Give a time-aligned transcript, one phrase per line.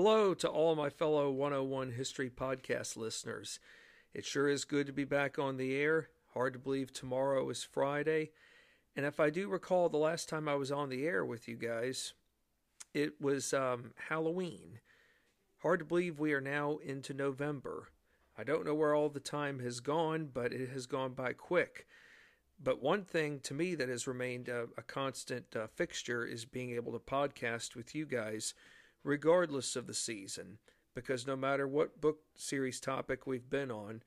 [0.00, 3.58] Hello to all my fellow 101 History Podcast listeners.
[4.14, 6.10] It sure is good to be back on the air.
[6.34, 8.30] Hard to believe tomorrow is Friday.
[8.94, 11.56] And if I do recall the last time I was on the air with you
[11.56, 12.12] guys,
[12.94, 14.78] it was um, Halloween.
[15.62, 17.88] Hard to believe we are now into November.
[18.38, 21.88] I don't know where all the time has gone, but it has gone by quick.
[22.62, 26.70] But one thing to me that has remained a, a constant uh, fixture is being
[26.70, 28.54] able to podcast with you guys
[29.04, 30.58] regardless of the season.
[30.94, 34.02] Because no matter what book series topic we've been on,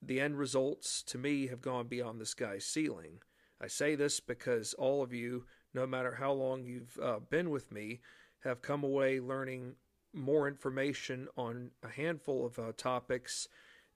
[0.00, 3.20] the end results to me have gone beyond the sky's ceiling.
[3.60, 7.72] I say this because all of you, no matter how long you've uh, been with
[7.72, 8.00] me,
[8.44, 9.74] have come away learning
[10.12, 13.48] more information on a handful of uh, topics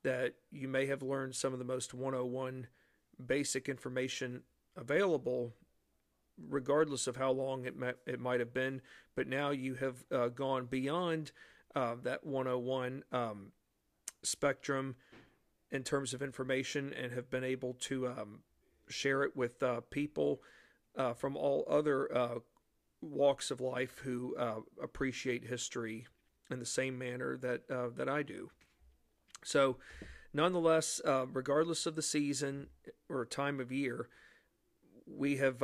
[0.03, 2.67] that you may have learned some of the most 101
[3.25, 4.42] basic information
[4.77, 5.53] available
[6.48, 8.80] regardless of how long it might, it might have been.
[9.15, 11.33] But now you have uh, gone beyond
[11.74, 13.52] uh, that 101 um,
[14.22, 14.97] spectrum
[15.70, 18.41] in terms of information and have been able to um,
[18.89, 20.41] share it with uh, people
[20.97, 22.39] uh, from all other uh,
[23.00, 26.06] walks of life who uh, appreciate history
[26.50, 28.50] in the same manner that that I do.
[29.45, 29.77] So,
[30.33, 32.69] nonetheless, regardless of the season
[33.08, 34.08] or time of year,
[35.06, 35.62] we have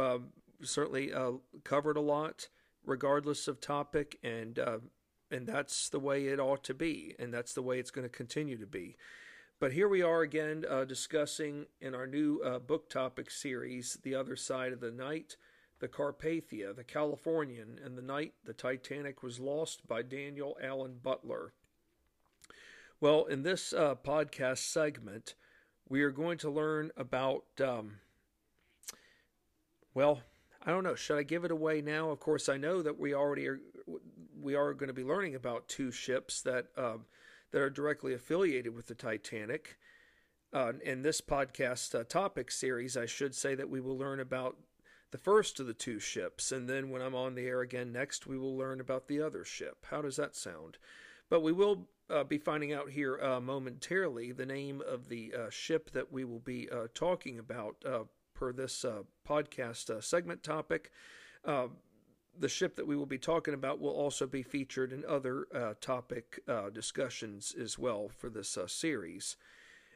[0.68, 2.48] certainly uh, covered a lot,
[2.84, 4.78] regardless of topic, and uh,
[5.30, 8.16] and that's the way it ought to be, and that's the way it's going to
[8.16, 8.96] continue to be.
[9.60, 14.14] But here we are again uh, discussing in our new uh, book topic series, The
[14.14, 15.36] Other Side of the Night,
[15.78, 21.52] The Carpathia, The Californian, and the Night the Titanic Was Lost by Daniel Allen Butler.
[23.00, 25.34] Well, in this uh, podcast segment,
[25.88, 27.98] we are going to learn about, um,
[29.94, 30.20] well,
[30.66, 30.94] I don't know.
[30.94, 32.10] Should I give it away now?
[32.10, 33.60] Of course, I know that we already are.
[34.40, 37.04] We are going to be learning about two ships that um,
[37.50, 39.78] that are directly affiliated with the Titanic.
[40.52, 44.56] Uh, in this podcast uh, topic series, I should say that we will learn about
[45.10, 48.26] the first of the two ships, and then when I'm on the air again next,
[48.26, 49.84] we will learn about the other ship.
[49.90, 50.78] How does that sound?
[51.28, 55.50] But we will uh, be finding out here uh, momentarily the name of the uh,
[55.50, 57.76] ship that we will be uh, talking about
[58.34, 60.90] per this uh, podcast uh, segment topic.
[61.44, 61.68] Uh,
[62.38, 65.74] the ship that we will be talking about will also be featured in other uh,
[65.80, 69.36] topic uh, discussions as well for this uh, series.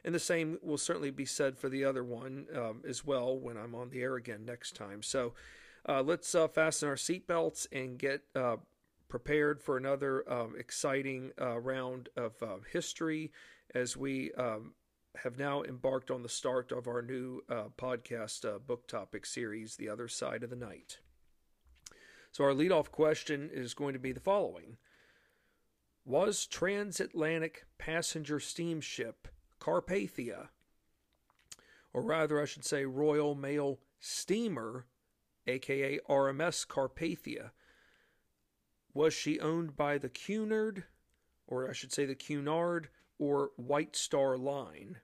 [0.05, 3.57] And the same will certainly be said for the other one um, as well when
[3.57, 5.03] I'm on the air again next time.
[5.03, 5.33] So
[5.85, 8.21] let's fasten our seatbelts and get
[9.09, 12.33] prepared for another um, exciting round of
[12.71, 13.33] history
[13.75, 14.73] as we um,
[15.17, 19.75] have now embarked on the start of our new uh, podcast uh, book topic series,
[19.75, 20.99] The Other Side of the Night.
[22.31, 24.77] So, our leadoff question is going to be the following
[26.05, 29.27] Was transatlantic passenger steamship
[29.59, 30.49] Carpathia,
[31.91, 34.85] or rather, I should say, Royal Mail Steamer,
[35.47, 37.51] aka RMS Carpathia,
[38.93, 40.83] was she owned by the Cunard,
[41.47, 44.97] or I should say the Cunard, or White Star Line?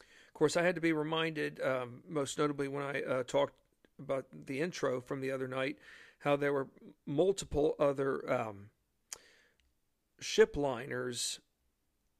[0.00, 3.54] Of course, I had to be reminded, um, most notably when I uh, talked
[4.00, 5.78] about the intro from the other night,
[6.18, 6.66] how there were
[7.06, 8.70] multiple other um,
[10.18, 11.38] ship liners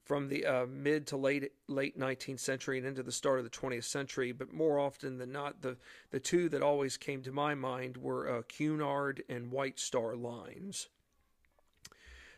[0.05, 3.51] from the uh, mid to late late 19th century and into the start of the
[3.51, 4.33] 20th century.
[4.33, 5.77] But more often than not, the
[6.11, 10.89] the two that always came to my mind were uh, Cunard and White Star lines.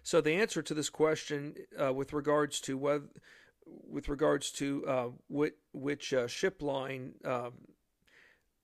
[0.06, 3.08] So the answer to this question, uh, with regards to whether
[3.66, 7.54] with regards to uh, which, which uh, ship line um,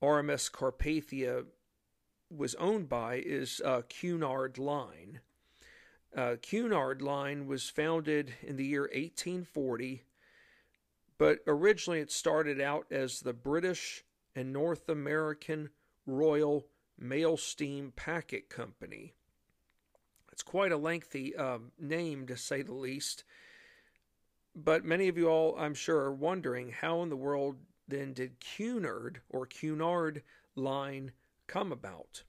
[0.01, 1.43] RMS Carpathia
[2.29, 5.19] was owned by is uh, Cunard Line.
[6.15, 10.03] Uh, Cunard Line was founded in the year 1840,
[11.17, 15.71] but originally it started out as the British and North American
[16.05, 16.67] Royal
[16.97, 19.15] Mail Steam Packet Company.
[20.33, 23.23] It's quite a lengthy um, name, to say the least.
[24.55, 27.57] But many of you all, I'm sure, are wondering how in the world
[27.87, 30.23] then did Cunard or Cunard
[30.55, 31.11] line
[31.45, 32.23] come about?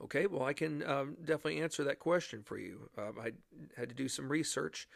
[0.00, 2.88] Okay, well, I can um, definitely answer that question for you.
[2.96, 3.32] Um, I
[3.76, 4.88] had to do some research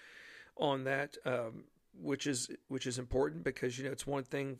[0.56, 1.64] on that, um,
[2.00, 4.58] which is which is important because you know it's one thing,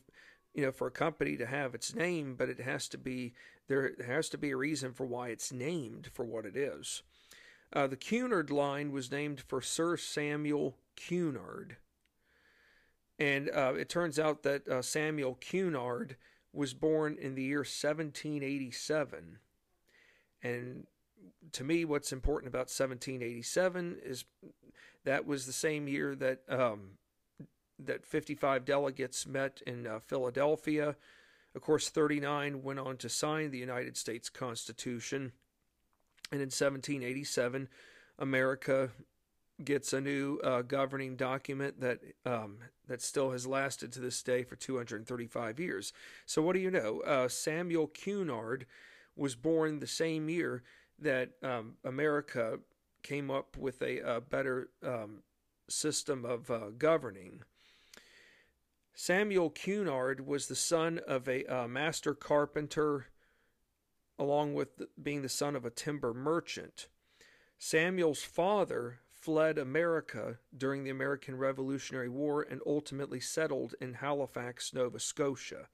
[0.55, 3.33] you know, for a company to have its name, but it has to be
[3.69, 7.05] there has to be a reason for why it's named for what it is.
[7.73, 11.77] Uh, the Cunard line was named for Sir Samuel Cunard.
[13.19, 16.17] And uh, it turns out that uh, Samuel Cunard
[16.53, 19.39] was born in the year 1787.
[20.43, 20.87] And
[21.53, 24.25] to me, what's important about 1787 is
[25.05, 26.99] that was the same year that um,
[27.79, 30.97] that 55 delegates met in uh, Philadelphia.
[31.55, 35.33] Of course, 39 went on to sign the United States Constitution,
[36.33, 37.69] and in 1787,
[38.19, 38.91] America
[39.63, 42.57] gets a new uh, governing document that um,
[42.89, 45.93] that still has lasted to this day for 235 years.
[46.27, 47.01] So, what do you know?
[47.01, 48.67] Uh, Samuel Cunard
[49.15, 50.63] was born the same year
[50.99, 52.59] that um, America
[53.03, 55.23] came up with a, a better um,
[55.69, 57.43] system of uh, governing.
[58.95, 63.07] Samuel Cunard was the son of a uh, master carpenter,
[64.23, 66.89] along with being the son of a timber merchant.
[67.59, 74.99] Samuel's father fled America during the American Revolutionary War and ultimately settled in Halifax, Nova
[74.99, 75.69] Scotia.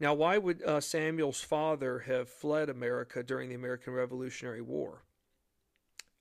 [0.00, 5.02] Now, why would uh, Samuel's father have fled America during the American Revolutionary War?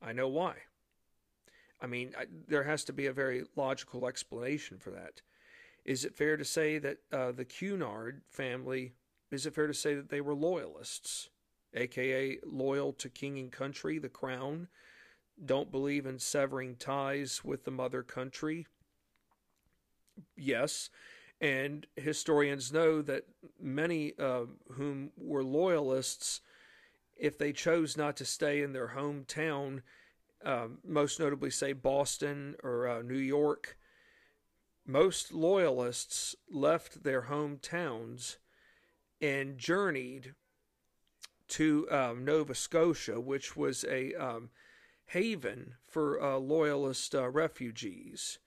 [0.01, 0.56] I know why.
[1.81, 5.22] I mean, I, there has to be a very logical explanation for that.
[5.86, 8.94] Is it fair to say that uh, the Cunard family,
[9.32, 11.30] is it fair to say that they were loyalists,
[11.74, 14.68] aka loyal to king and country, the crown,
[15.44, 18.68] don't believe in severing ties with the mother country?
[20.36, 20.90] Yes.
[21.40, 23.26] And historians know that
[23.62, 26.42] many uh, whom were loyalists,
[27.16, 29.84] if they chose not to stay in their hometown,
[30.44, 33.78] uh, most notably, say, Boston or uh, New York,
[34.86, 38.38] most loyalists left their hometowns
[39.22, 40.34] and journeyed
[41.50, 44.50] to um, Nova Scotia, which was a um,
[45.08, 48.40] haven for uh, loyalist uh, refugees.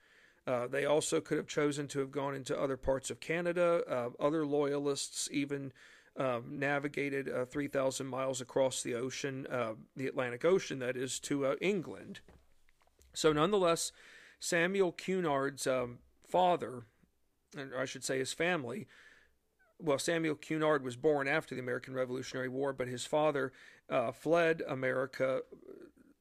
[0.46, 3.82] Uh, they also could have chosen to have gone into other parts of Canada.
[3.88, 5.72] Uh, other loyalists even
[6.16, 11.56] um, navigated uh, 3,000 miles across the ocean, uh, the Atlantic Ocean, that is, to
[11.60, 12.20] England.
[13.12, 13.92] So, nonetheless,
[14.38, 16.84] Samuel Cunard's um, father,
[17.56, 18.86] or I should say his family,
[19.82, 23.52] well, Samuel Cunard was born after the American Revolutionary War, but his father
[23.88, 25.40] uh, fled America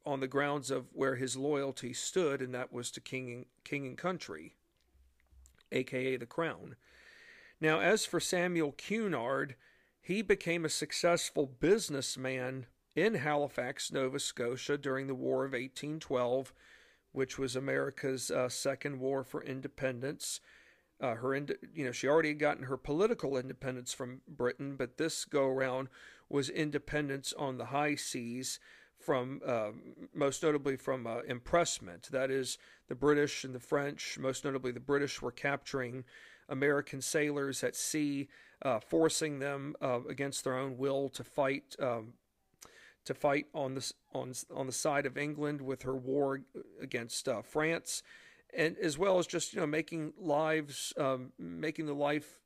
[0.05, 3.85] on the grounds of where his loyalty stood, and that was to king and, king
[3.85, 4.55] and country,
[5.71, 6.75] aka the crown.
[7.61, 9.55] Now, as for Samuel Cunard,
[10.01, 16.53] he became a successful businessman in Halifax, Nova Scotia during the War of 1812,
[17.11, 20.39] which was America's uh, second war for independence.
[21.01, 21.35] Uh, her,
[21.73, 25.87] you know, she already had gotten her political independence from Britain, but this go around
[26.29, 28.59] was independence on the high seas
[28.97, 29.69] from uh,
[30.13, 32.09] most notably from uh, impressment.
[32.11, 32.57] That is,
[32.87, 36.03] the British and the French, most notably the British, were capturing
[36.49, 38.27] American sailors at sea,
[38.61, 41.75] uh, forcing them uh, against their own will to fight.
[41.79, 42.13] Um,
[43.05, 46.41] to fight on the on on the side of England with her war
[46.79, 48.03] against uh, France,
[48.55, 52.39] and as well as just you know making lives, um, making the life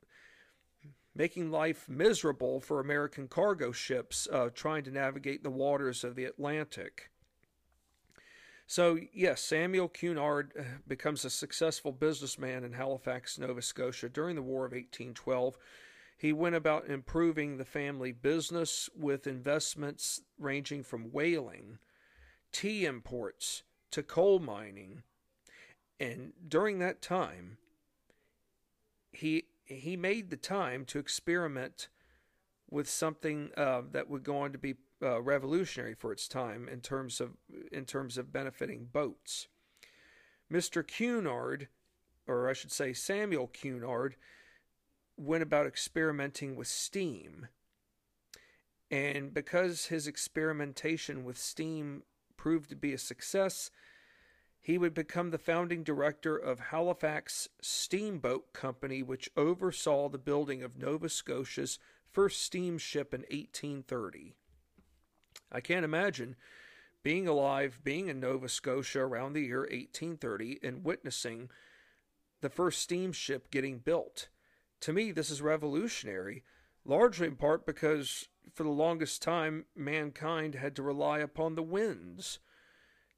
[1.15, 6.25] making life miserable for American cargo ships uh, trying to navigate the waters of the
[6.25, 7.11] Atlantic.
[8.65, 14.41] So, yes, Samuel Cunard uh, becomes a successful businessman in Halifax, Nova Scotia during the
[14.41, 15.57] War of 1812.
[16.17, 21.79] He went about improving the family business with investments ranging from whaling,
[22.51, 25.03] tea imports, to coal mining.
[25.99, 27.57] And during that time,
[29.11, 31.87] he he made the time to experiment
[32.69, 36.81] with something uh, that would go on to be uh, revolutionary for its time in
[36.81, 37.31] terms of
[37.71, 39.47] in terms of benefiting boats.
[40.51, 40.85] Mr.
[40.85, 41.67] Cunard,
[42.27, 44.15] or I should say Samuel Cunard,
[45.17, 47.47] went about experimenting with steam.
[48.91, 52.03] And because his experimentation with steam
[52.37, 53.71] proved to be a success,
[54.63, 60.77] he would become the founding director of Halifax Steamboat Company, which oversaw the building of
[60.77, 61.79] Nova Scotia's
[62.09, 64.35] first steamship in 1830.
[65.51, 66.37] I can't imagine
[67.03, 71.49] being alive, being in Nova Scotia around the year 1830, and witnessing
[72.39, 74.29] the first steamship getting built.
[74.79, 76.41] To me, this is revolutionary,
[76.85, 82.39] largely in part because for the longest time mankind had to rely upon the winds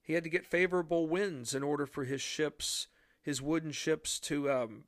[0.05, 2.87] he had to get favorable winds in order for his ships,
[3.23, 4.83] his wooden ships, to um,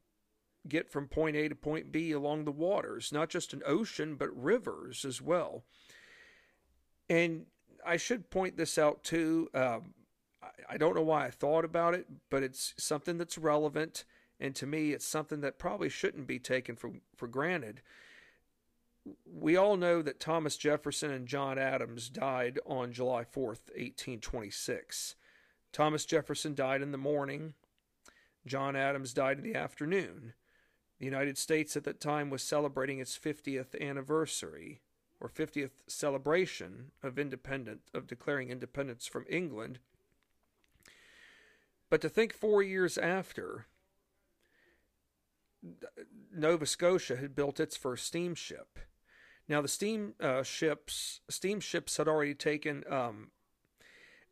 [0.70, 4.30] get from point A to point B along the waters, not just an ocean, but
[4.30, 5.64] rivers as well.
[7.10, 7.48] And
[7.84, 9.50] I should point this out too.
[9.56, 9.96] Um,
[10.70, 14.06] I don't know why I thought about it, but it's something that's relevant.
[14.40, 17.82] And to me, it's something that probably shouldn't be taken for, for granted.
[19.26, 25.16] We all know that Thomas Jefferson and John Adams died on July 4th, 1826.
[25.72, 27.54] Thomas Jefferson died in the morning.
[28.46, 30.34] John Adams died in the afternoon.
[31.00, 34.82] The United States at that time was celebrating its 50th anniversary
[35.20, 37.18] or 50th celebration of
[37.94, 39.80] of declaring independence from England.
[41.90, 43.68] But to think 4 years after
[46.34, 48.80] Nova Scotia had built its first steamship.
[49.48, 52.84] Now the steam uh, ships, steamships had already taken.
[52.90, 53.32] Um,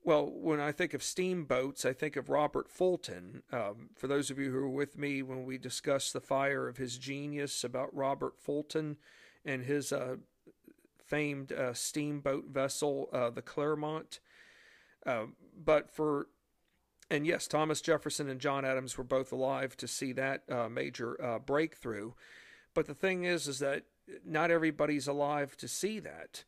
[0.04, 3.42] well, when I think of steamboats, I think of Robert Fulton.
[3.52, 6.78] Um, for those of you who were with me when we discussed the fire of
[6.78, 8.98] his genius about Robert Fulton
[9.44, 10.18] and his uh,
[11.04, 14.20] famed uh, steamboat vessel, uh, the Clermont.
[15.06, 15.26] Uh,
[15.58, 16.28] but for
[17.10, 21.22] and yes, Thomas Jefferson and John Adams were both alive to see that uh, major
[21.24, 22.14] uh, breakthrough.
[22.74, 23.84] But the thing is, is that
[24.26, 26.44] not everybody's alive to see that,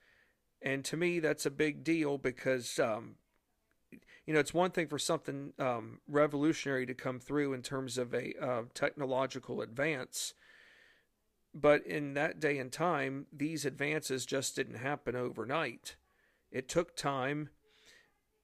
[0.62, 3.16] and to me, that's a big deal because um,
[4.26, 8.14] you know it's one thing for something um, revolutionary to come through in terms of
[8.14, 10.34] a uh, technological advance.
[11.54, 15.96] But in that day and time, these advances just didn't happen overnight.
[16.52, 17.50] It took time,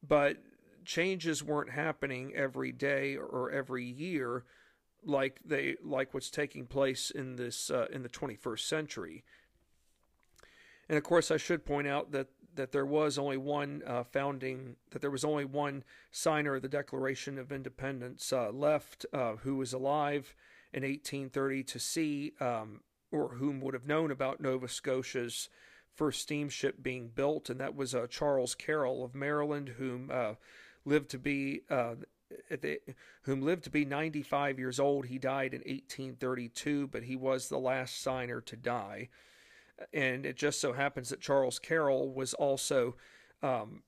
[0.02, 0.38] but
[0.84, 4.46] changes weren't happening every day or every year
[5.06, 9.24] like they like what's taking place in this uh, in the 21st century.
[10.90, 14.76] And of course, I should point out that that there was only one uh, founding
[14.92, 19.56] that there was only one signer of the Declaration of Independence uh, left uh, who
[19.56, 20.36] was alive
[20.72, 22.82] in 1830 to see um,
[23.12, 25.50] or whom would have known about Nova Scotia's
[25.94, 30.34] first steamship being built, and that was uh, Charles Carroll of Maryland, whom uh,
[30.86, 31.96] lived to be uh,
[32.50, 32.80] the,
[33.24, 35.06] whom lived to be 95 years old.
[35.06, 39.10] He died in 1832, but he was the last signer to die.
[39.94, 42.96] And it just so happens that Charles Carroll was also
[43.42, 43.84] um,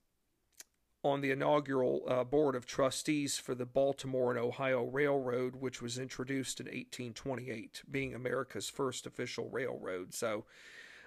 [1.04, 6.00] on the inaugural uh, board of trustees for the Baltimore and Ohio Railroad, which was
[6.00, 10.14] introduced in 1828, being America's first official railroad.
[10.16, 10.46] So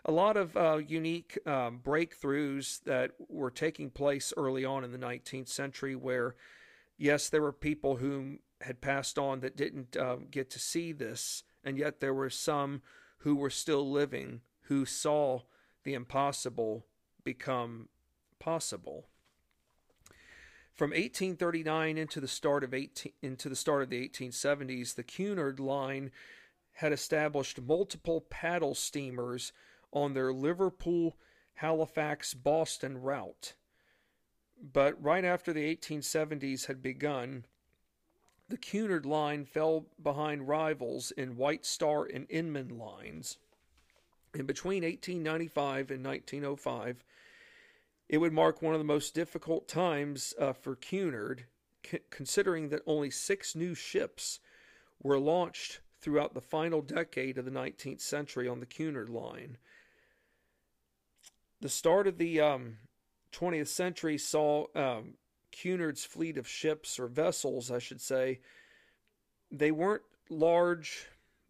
[0.05, 4.99] a lot of uh, unique um, breakthroughs that were taking place early on in the
[4.99, 6.37] 19th century where,
[6.99, 11.45] yes, there were people who had passed on that didn't um, get to see this,
[11.65, 12.83] and yet there were some
[13.19, 15.41] who were still living who saw
[15.85, 16.85] the impossible
[17.25, 17.89] become
[18.39, 19.07] possible.
[20.75, 25.59] From 1839 into the start of 18, into the start of the 1870s, the Cunard
[25.59, 26.11] line
[26.75, 29.53] had established multiple paddle steamers
[29.93, 31.17] on their Liverpool,
[31.55, 33.55] Halifax, Boston route.
[34.61, 37.45] But right after the 1870s had begun,
[38.49, 43.39] the Cunard line fell behind rivals in White Star and Inman lines.
[44.35, 47.05] And between 1895 and 1905,
[48.09, 51.45] it would mark one of the most difficult times uh, for Cunard,
[51.85, 54.41] c- considering that only six new ships
[55.03, 59.59] were launched throughout the final decade of the 19th century on the Cunard line
[61.61, 62.79] the start of the um,
[63.33, 65.15] 20th century saw um,
[65.53, 68.41] Cunard's fleet of ships or vessels, I should say.
[69.51, 71.07] They weren't large,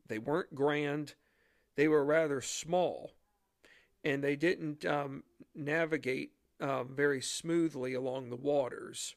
[0.07, 1.15] they weren't grand,
[1.77, 3.13] they were rather small,
[4.05, 9.15] and they didn't um, navigate um, very smoothly along the waters.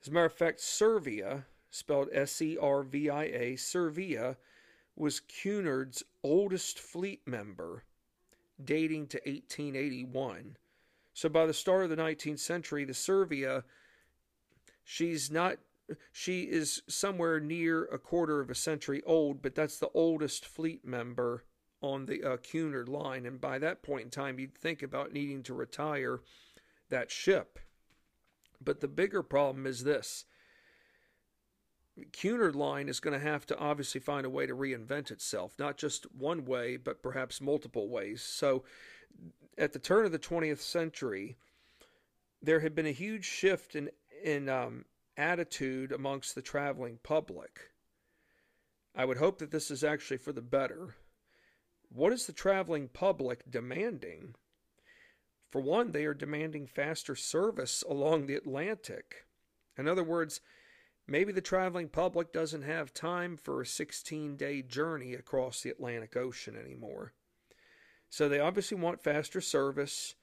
[0.00, 4.36] As a matter of fact, Servia, spelled S E R V I A, Servia,
[4.94, 7.84] was Cunard's oldest fleet member
[8.62, 10.56] dating to 1881.
[11.16, 13.64] So by the start of the 19th century, the Servia,
[14.84, 15.56] she's not,
[16.12, 20.84] she is somewhere near a quarter of a century old, but that's the oldest fleet
[20.84, 21.44] member
[21.80, 23.24] on the uh, Cunard line.
[23.24, 26.20] And by that point in time, you'd think about needing to retire
[26.90, 27.60] that ship.
[28.62, 30.26] But the bigger problem is this
[32.12, 35.78] Cunard line is going to have to obviously find a way to reinvent itself, not
[35.78, 38.20] just one way, but perhaps multiple ways.
[38.20, 38.64] So,
[39.58, 41.36] at the turn of the 20th century,
[42.42, 43.90] there had been a huge shift in
[44.24, 44.84] in um,
[45.16, 47.70] attitude amongst the traveling public.
[48.94, 50.96] I would hope that this is actually for the better.
[51.90, 54.34] What is the traveling public demanding?
[55.50, 59.26] For one, they are demanding faster service along the Atlantic.
[59.76, 60.40] In other words,
[61.08, 66.16] Maybe the traveling public doesn't have time for a 16 day journey across the Atlantic
[66.16, 67.12] Ocean anymore.
[68.16, 70.14] So they obviously want faster service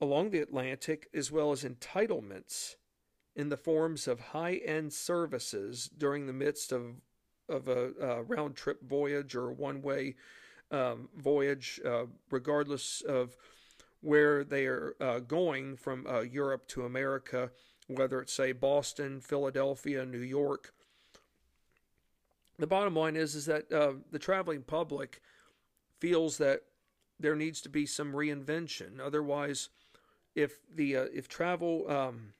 [0.00, 2.76] along the Atlantic as well as entitlements
[3.34, 7.00] in the forms of high end services during the midst of,
[7.48, 10.14] of a, a round trip voyage or one way
[10.70, 13.36] um, voyage, uh, regardless of
[14.00, 17.50] where they are uh, going from uh, Europe to America,
[17.88, 20.72] whether it's, say, Boston, Philadelphia, New York.
[22.60, 25.20] The bottom line is, is that uh, the traveling public
[25.98, 26.60] feels that
[27.24, 29.00] there needs to be some reinvention.
[29.00, 29.70] Otherwise,
[30.34, 32.34] if the uh, if travel um,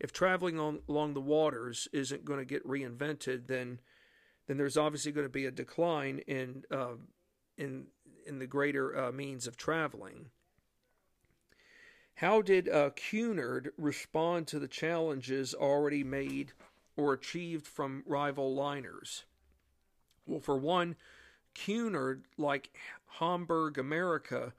[0.00, 3.80] if traveling on, along the waters isn't going to get reinvented, then
[4.46, 6.96] then there's obviously going to be a decline in uh,
[7.58, 7.86] in
[8.26, 10.30] in the greater uh, means of traveling.
[12.16, 16.52] How did uh, Cunard respond to the challenges already made
[16.96, 19.24] or achieved from rival liners?
[20.26, 20.96] Well, for one,
[21.54, 22.70] Cunard, like
[23.18, 24.54] Hamburg America,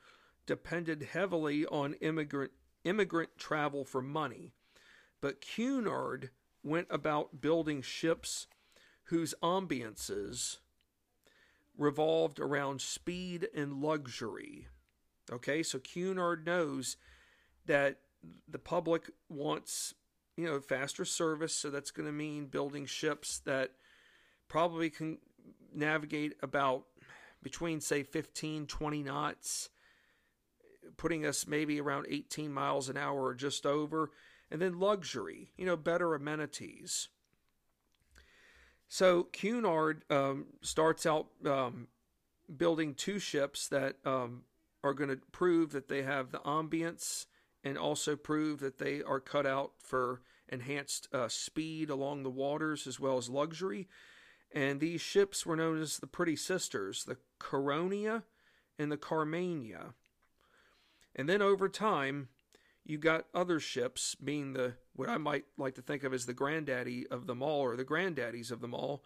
[0.46, 2.52] depended heavily on immigrant
[2.84, 4.54] immigrant travel for money.
[5.20, 6.30] But Cunard
[6.64, 8.48] went about building ships
[9.06, 10.58] whose ambiances
[11.78, 14.68] revolved around speed and luxury.
[15.32, 16.98] Okay, so Cunard knows
[17.66, 17.98] that
[18.48, 19.96] the public wants,
[20.38, 23.72] you know, faster service, so that's going to mean building ships that
[24.48, 25.18] probably can
[25.74, 26.86] navigate about
[27.46, 29.70] between say 15 20 knots
[30.98, 34.10] putting us maybe around 18 miles an hour or just over.
[34.50, 37.08] And then luxury you know better amenities.
[38.88, 41.88] So cunard um, starts out um,
[42.58, 44.42] building two ships that um,
[44.84, 47.28] are going to prove that they have the ambience
[47.64, 52.88] and also prove that they are cut out for enhanced uh, speed along the waters
[52.88, 53.88] as well as luxury
[54.56, 58.24] and these ships were known as the Pretty Sisters, the Caronia
[58.80, 59.94] and the Carmania.
[61.14, 62.30] And then over time,
[62.86, 66.34] you got other ships being the what I might like to think of as the
[66.34, 69.04] granddaddy of them all, or the granddaddies of them all,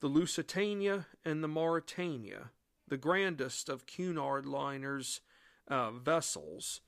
[0.00, 2.50] the Lusitania and the Mauretania,
[2.86, 5.20] the grandest of Cunard liners
[5.66, 6.82] uh, vessels.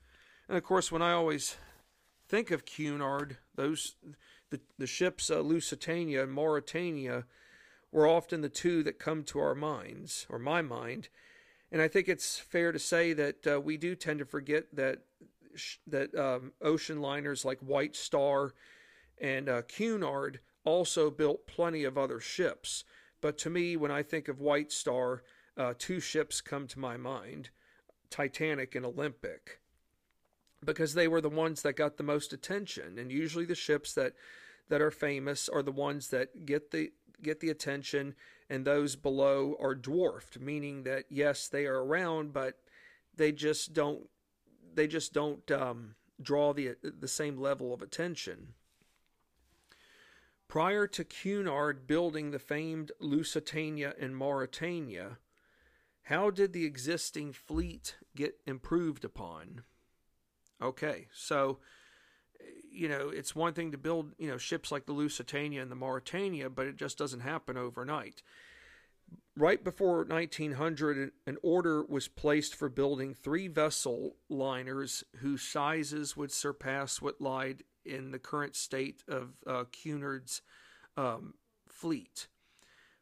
[0.47, 1.57] And of course, when I always
[2.29, 3.95] think of Cunard, those
[4.49, 7.25] the the ships uh, Lusitania and Mauretania
[7.97, 11.09] were often the two that come to our minds, or my mind.
[11.71, 14.99] And I think it's fair to say that uh, we do tend to forget that
[15.87, 18.53] that um, ocean liners like White Star
[19.19, 22.83] and uh, Cunard also built plenty of other ships.
[23.19, 25.23] But to me, when I think of White Star,
[25.57, 27.49] uh, two ships come to my mind
[28.11, 29.59] Titanic and Olympic.
[30.63, 32.99] Because they were the ones that got the most attention.
[32.99, 34.13] And usually the ships that,
[34.69, 38.15] that are famous are the ones that get the get the attention,
[38.49, 42.59] and those below are dwarfed, meaning that yes, they are around, but
[43.15, 44.07] they just don't
[44.73, 48.53] they just don't um, draw the the same level of attention.
[50.47, 55.17] Prior to Cunard building the famed Lusitania and Mauretania,
[56.03, 59.63] how did the existing fleet get improved upon?
[60.61, 61.59] Okay, so
[62.77, 65.75] you know, it's one thing to build, you know, ships like the Lusitania and the
[65.75, 68.21] Mauretania, but it just doesn't happen overnight.
[69.35, 76.31] Right before 1900, an order was placed for building three vessel liners whose sizes would
[76.31, 80.41] surpass what lied in the current state of uh, Cunard's
[80.97, 81.35] um,
[81.67, 82.27] fleet.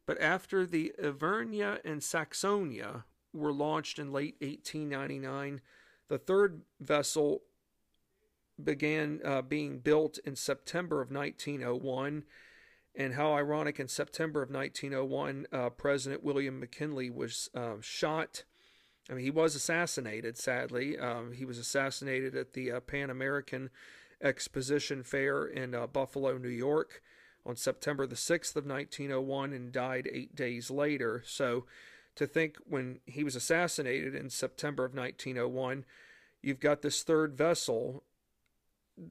[0.05, 5.61] But after the Ivernia and Saxonia were launched in late 1899,
[6.07, 7.41] the third vessel
[8.61, 12.23] began uh, being built in September of 1901.
[12.97, 18.43] And how ironic, in September of 1901, uh, President William McKinley was uh, shot.
[19.09, 20.97] I mean, he was assassinated, sadly.
[20.97, 23.69] Um, he was assassinated at the uh, Pan American
[24.21, 27.01] Exposition Fair in uh, Buffalo, New York
[27.45, 31.21] on September the 6th of 1901 and died eight days later.
[31.25, 31.65] So
[32.15, 35.85] to think when he was assassinated in September of 1901,
[36.41, 38.03] you've got this third vessel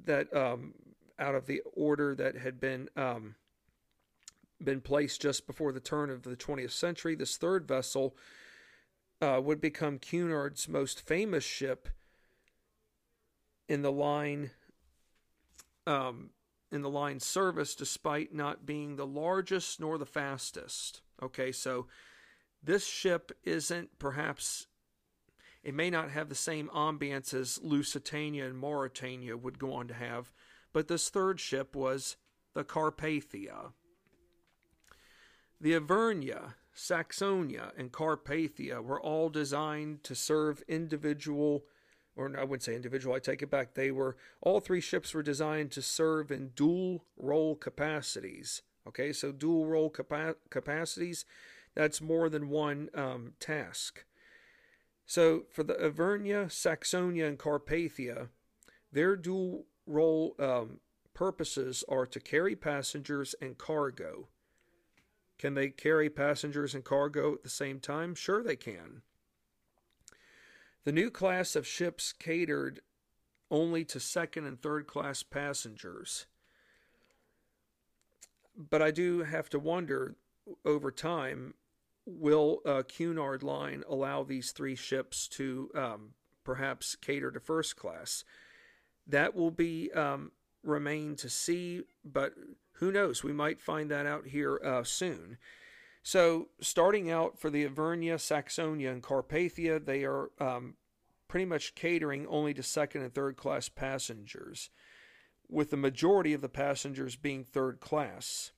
[0.04, 0.74] that um,
[1.18, 3.34] out of the order that had been um,
[4.62, 7.14] been placed just before the turn of the 20th century.
[7.14, 8.16] This third vessel
[9.20, 11.88] uh, would become Cunard's most famous ship
[13.68, 14.50] in the line
[15.86, 16.30] um,
[16.72, 21.02] in the line service, despite not being the largest nor the fastest.
[21.22, 21.86] Okay, so
[22.62, 24.66] this ship isn't perhaps
[25.64, 29.94] it may not have the same ambience as Lusitania and Mauretania would go on to
[29.94, 30.30] have,
[30.74, 32.16] but this third ship was
[32.52, 33.72] the Carpathia.
[35.58, 41.64] The Ivernia, Saxonia, and Carpathia were all designed to serve individual,
[42.14, 43.72] or I wouldn't say individual, I take it back.
[43.72, 48.60] They were, all three ships were designed to serve in dual role capacities.
[48.86, 51.24] Okay, so dual role capa- capacities
[51.74, 54.04] That's more than one um, task.
[55.06, 58.28] So for the Ivernia, Saxonia, and Carpathia,
[58.92, 60.80] their dual role um,
[61.12, 64.28] purposes are to carry passengers and cargo.
[65.38, 68.14] Can they carry passengers and cargo at the same time?
[68.14, 69.02] Sure, they can.
[70.84, 72.80] The new class of ships catered
[73.50, 76.26] only to second and third class passengers.
[78.56, 80.16] But I do have to wonder
[80.64, 81.54] over time
[82.06, 86.10] will uh, Cunard Line allow these three ships to um,
[86.44, 88.24] perhaps cater to first class?
[89.06, 92.34] That will be um, remain to see, but
[92.74, 93.22] who knows?
[93.22, 95.38] We might find that out here uh, soon.
[96.02, 100.74] So, starting out for the Ivernia, Saxonia, and Carpathia, they are um,
[101.28, 104.68] pretty much catering only to second and third class passengers,
[105.48, 108.52] with the majority of the passengers being third class.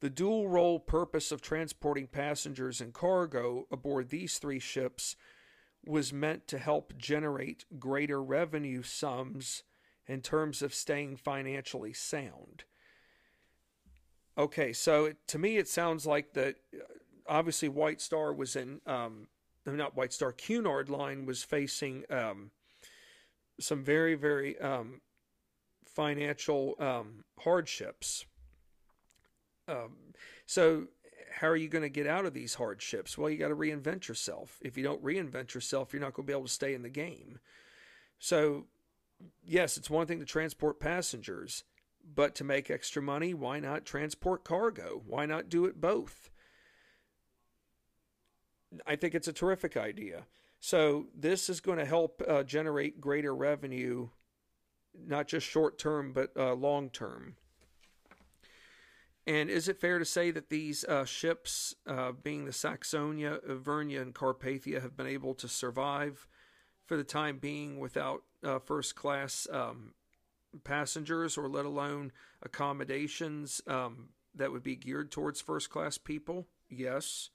[0.00, 5.16] The dual role purpose of transporting passengers and cargo aboard these three ships
[5.84, 9.64] was meant to help generate greater revenue sums
[10.06, 12.64] in terms of staying financially sound.
[14.36, 16.56] Okay, so to me it sounds like that
[17.26, 19.26] obviously White Star was in, um,
[19.66, 22.52] not White Star, Cunard Line was facing um,
[23.60, 25.00] some very, very um,
[25.86, 28.24] financial um, hardships.
[29.68, 29.96] Um,
[30.46, 30.86] so,
[31.30, 33.16] how are you going to get out of these hardships?
[33.16, 34.58] Well, you got to reinvent yourself.
[34.62, 36.88] If you don't reinvent yourself, you're not going to be able to stay in the
[36.88, 37.38] game.
[38.18, 38.66] So,
[39.44, 41.64] yes, it's one thing to transport passengers,
[42.14, 45.02] but to make extra money, why not transport cargo?
[45.06, 46.30] Why not do it both?
[48.86, 50.24] I think it's a terrific idea.
[50.60, 54.08] So, this is going to help uh, generate greater revenue,
[55.06, 57.36] not just short term, but uh, long term.
[59.28, 64.00] And is it fair to say that these uh, ships, uh, being the Saxonia, Ivernia,
[64.00, 66.26] and Carpathia, have been able to survive
[66.86, 69.92] for the time being without uh, first class um,
[70.64, 72.10] passengers or let alone
[72.42, 76.46] accommodations um, that would be geared towards first class people?
[76.70, 77.28] Yes.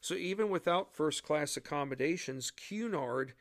[0.00, 3.34] So even without first class accommodations, Cunard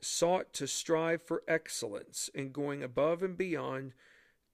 [0.00, 3.92] sought to strive for excellence in going above and beyond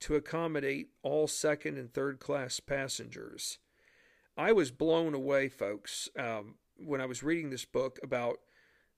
[0.05, 3.57] to accommodate all second and third class passengers.
[4.37, 8.37] I was blown away, folks, um, when I was reading this book about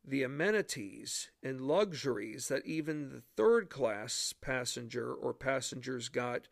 [0.05, 6.49] the amenities and luxuries that even the third class passenger or passengers got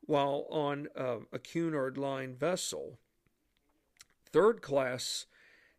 [0.00, 2.98] while on uh, a Cunard Line vessel.
[4.32, 5.26] Third class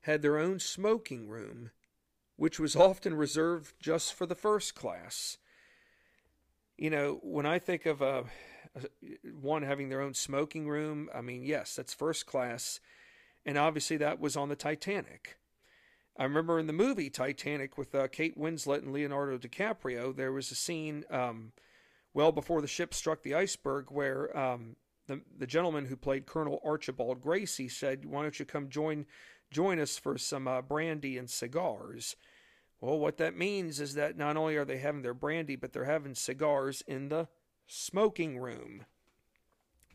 [0.03, 1.71] had their own smoking room,
[2.37, 5.37] which was often reserved just for the first class.
[6.77, 8.25] You know, when I think of a,
[9.39, 12.79] one having their own smoking room, I mean, yes, that's first class,
[13.45, 15.37] and obviously that was on the Titanic.
[16.17, 20.51] I remember in the movie Titanic with uh, Kate Winslet and Leonardo DiCaprio, there was
[20.51, 21.51] a scene um,
[22.13, 26.61] well before the ship struck the iceberg where um, the the gentleman who played Colonel
[26.63, 29.05] Archibald Gracie said, "Why don't you come join
[29.51, 32.15] join us for some uh, brandy and cigars?"
[32.81, 35.85] Well, what that means is that not only are they having their brandy, but they're
[35.85, 37.27] having cigars in the
[37.67, 38.85] smoking room.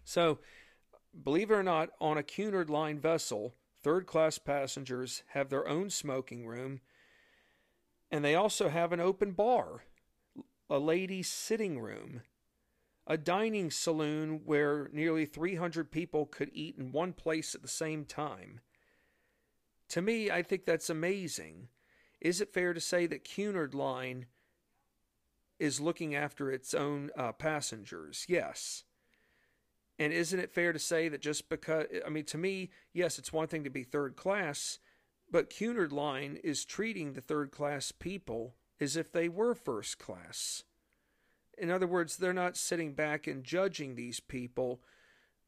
[0.05, 0.39] So,
[1.23, 5.89] believe it or not, on a Cunard Line vessel, Third class passengers have their own
[5.89, 6.81] smoking room,
[8.11, 9.85] and they also have an open bar,
[10.69, 12.21] a ladies' sitting room,
[13.07, 18.05] a dining saloon where nearly 300 people could eat in one place at the same
[18.05, 18.61] time.
[19.89, 21.69] To me, I think that's amazing.
[22.21, 24.27] Is it fair to say that Cunard Line
[25.59, 28.25] is looking after its own uh, passengers?
[28.29, 28.85] Yes.
[29.99, 33.33] And isn't it fair to say that just because, I mean, to me, yes, it's
[33.33, 34.79] one thing to be third class,
[35.31, 40.65] but Cunard Line is treating the third class people as if they were first class.
[41.59, 44.81] In other words, they're not sitting back and judging these people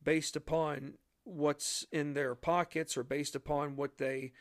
[0.05, 4.33] based upon what's in their pockets or based upon what they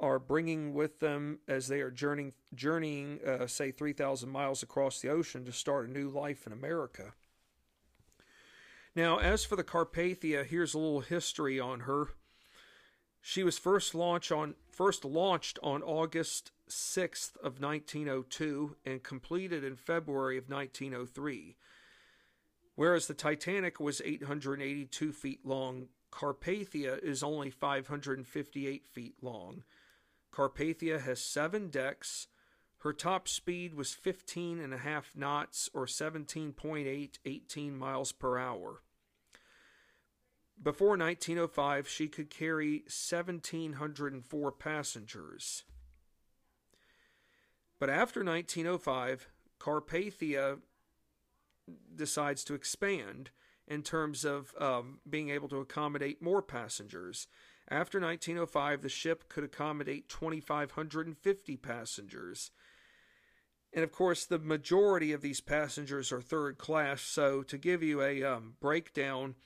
[0.00, 5.08] are bringing with them as they are journeying, journeying uh, say, 3,000 miles across the
[5.08, 7.12] ocean to start a new life in America.
[8.96, 12.08] Now, as for the Carpathia, here's a little history on her.
[13.20, 19.76] She was first launched on first launched on August 6th of 1902 and completed in
[19.76, 21.56] February of 1903.
[22.76, 29.64] Whereas the Titanic was 882 feet long, Carpathia is only 558 feet long.
[30.32, 32.28] Carpathia has seven decks.
[32.78, 38.82] Her top speed was 15 and a half knots or 17.8, 18 miles per hour.
[40.62, 45.64] before 1905, she could carry 1,704 passengers.
[47.78, 50.58] But after 1905, Carpathia
[51.94, 53.30] decides to expand
[53.66, 57.26] in terms of um, being able to accommodate more passengers.
[57.70, 62.50] After 1905, the ship could accommodate 2,550 passengers.
[63.72, 67.02] And of course, the majority of these passengers are third class.
[67.02, 69.36] So, to give you a um, breakdown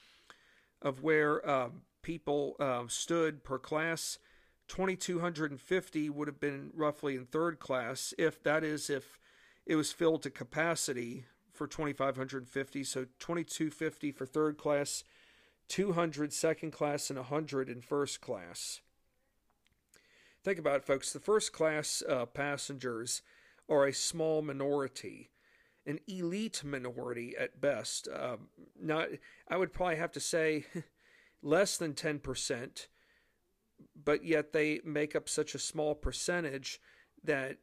[0.80, 4.18] of where um, people uh, stood per class,
[4.68, 9.18] 2,250 would have been roughly in third class, if that is, if
[9.66, 12.84] it was filled to capacity for 2,550.
[12.84, 15.04] So, 2,250 for third class,
[15.68, 18.80] 200 second class, and 100 in first class.
[20.42, 21.12] Think about it, folks.
[21.12, 23.22] The first class uh, passengers
[23.68, 25.30] are a small minority,
[25.86, 28.08] an elite minority at best.
[28.08, 28.36] Uh,
[28.78, 29.08] not,
[29.48, 30.66] I would probably have to say
[31.42, 32.88] less than 10%,
[34.04, 36.78] but yet they make up such a small percentage
[37.22, 37.56] that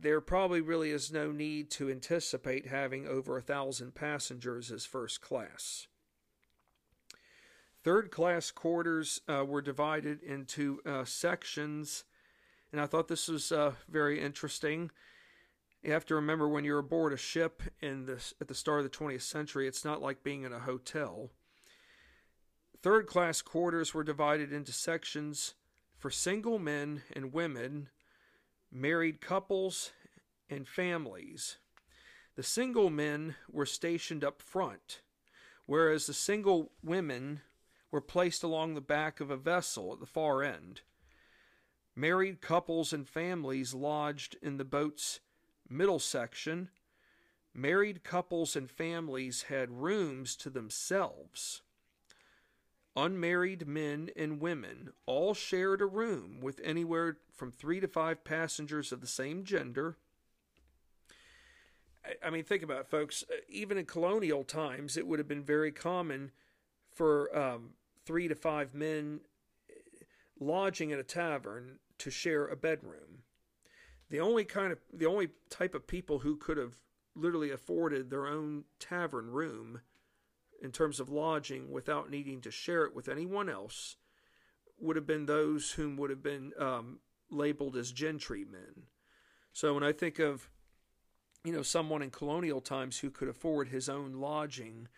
[0.00, 5.20] there probably really is no need to anticipate having over a thousand passengers as first
[5.20, 5.86] class.
[7.82, 12.04] Third class quarters uh, were divided into uh, sections
[12.72, 14.90] and I thought this was uh, very interesting.
[15.82, 18.84] You have to remember when you're aboard a ship in this at the start of
[18.84, 21.30] the 20th century, it's not like being in a hotel.
[22.82, 25.54] Third class quarters were divided into sections
[25.98, 27.88] for single men and women,
[28.70, 29.90] married couples,
[30.48, 31.58] and families.
[32.36, 35.00] The single men were stationed up front,
[35.66, 37.40] whereas the single women
[37.90, 40.82] were placed along the back of a vessel at the far end.
[41.96, 45.20] Married couples and families lodged in the boat's
[45.68, 46.68] middle section.
[47.52, 51.62] Married couples and families had rooms to themselves.
[52.96, 58.92] Unmarried men and women all shared a room with anywhere from three to five passengers
[58.92, 59.96] of the same gender.
[62.24, 63.24] I mean, think about it, folks.
[63.48, 66.32] Even in colonial times, it would have been very common
[66.90, 67.70] for um,
[68.10, 69.20] three to five men
[70.40, 73.22] lodging at a tavern to share a bedroom.
[74.08, 76.74] The only kind of the only type of people who could have
[77.14, 79.82] literally afforded their own tavern room
[80.60, 83.94] in terms of lodging without needing to share it with anyone else
[84.80, 86.98] would have been those whom would have been um,
[87.30, 88.86] labeled as gentry men.
[89.52, 90.50] So when I think of
[91.44, 94.88] you know someone in colonial times who could afford his own lodging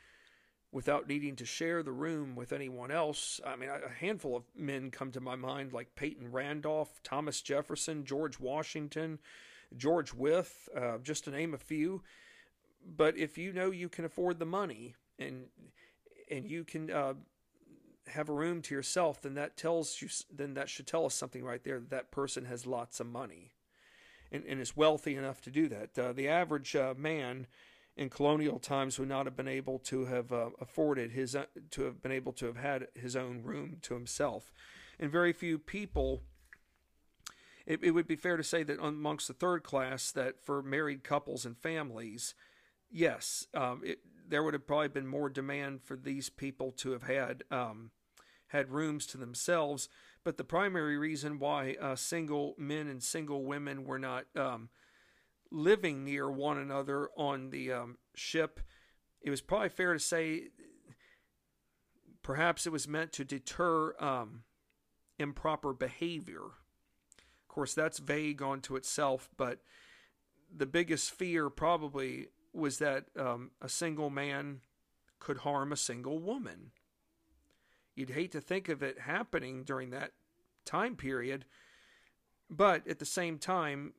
[0.73, 3.41] without needing to share the room with anyone else.
[3.47, 8.05] I mean, a handful of men come to my mind, like Peyton Randolph, Thomas Jefferson,
[8.05, 9.19] George Washington,
[9.77, 12.03] George Wythe, uh, just to name a few.
[12.85, 15.45] But if you know you can afford the money and
[16.31, 17.15] and you can uh,
[18.09, 21.45] have a room to yourself, then that tells you then that should tell us something
[21.45, 23.53] right there that that person has lots of money
[24.33, 25.99] and, and is wealthy enough to do that.
[25.99, 27.47] Uh, the average uh, man
[27.97, 31.83] in colonial times would not have been able to have uh, afforded his uh, to
[31.83, 34.53] have been able to have had his own room to himself,
[34.99, 36.23] and very few people.
[37.65, 41.05] It, it would be fair to say that amongst the third class, that for married
[41.05, 42.35] couples and families,
[42.91, 47.05] yes, um, it, there would have probably been more demand for these people to have
[47.05, 47.93] had um,
[48.49, 49.89] had rooms to themselves.
[50.25, 54.69] But the primary reason why uh, single men and single women were not um,
[55.53, 58.61] living near one another on the um, ship,
[59.21, 60.49] it was probably fair to say
[62.23, 64.45] perhaps it was meant to deter um,
[65.19, 66.45] improper behavior.
[66.45, 69.61] Of course, that's vague onto itself, but
[70.55, 74.61] the biggest fear probably was that um, a single man
[75.19, 76.73] could harm a single woman.
[77.95, 80.13] You'd hate to think of it happening during that
[80.65, 81.45] time period,
[82.49, 83.93] but at the same time,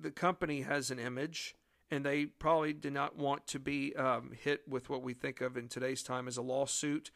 [0.00, 1.54] the company has an image,
[1.90, 5.56] and they probably did not want to be um, hit with what we think of
[5.56, 7.10] in today's time as a lawsuit,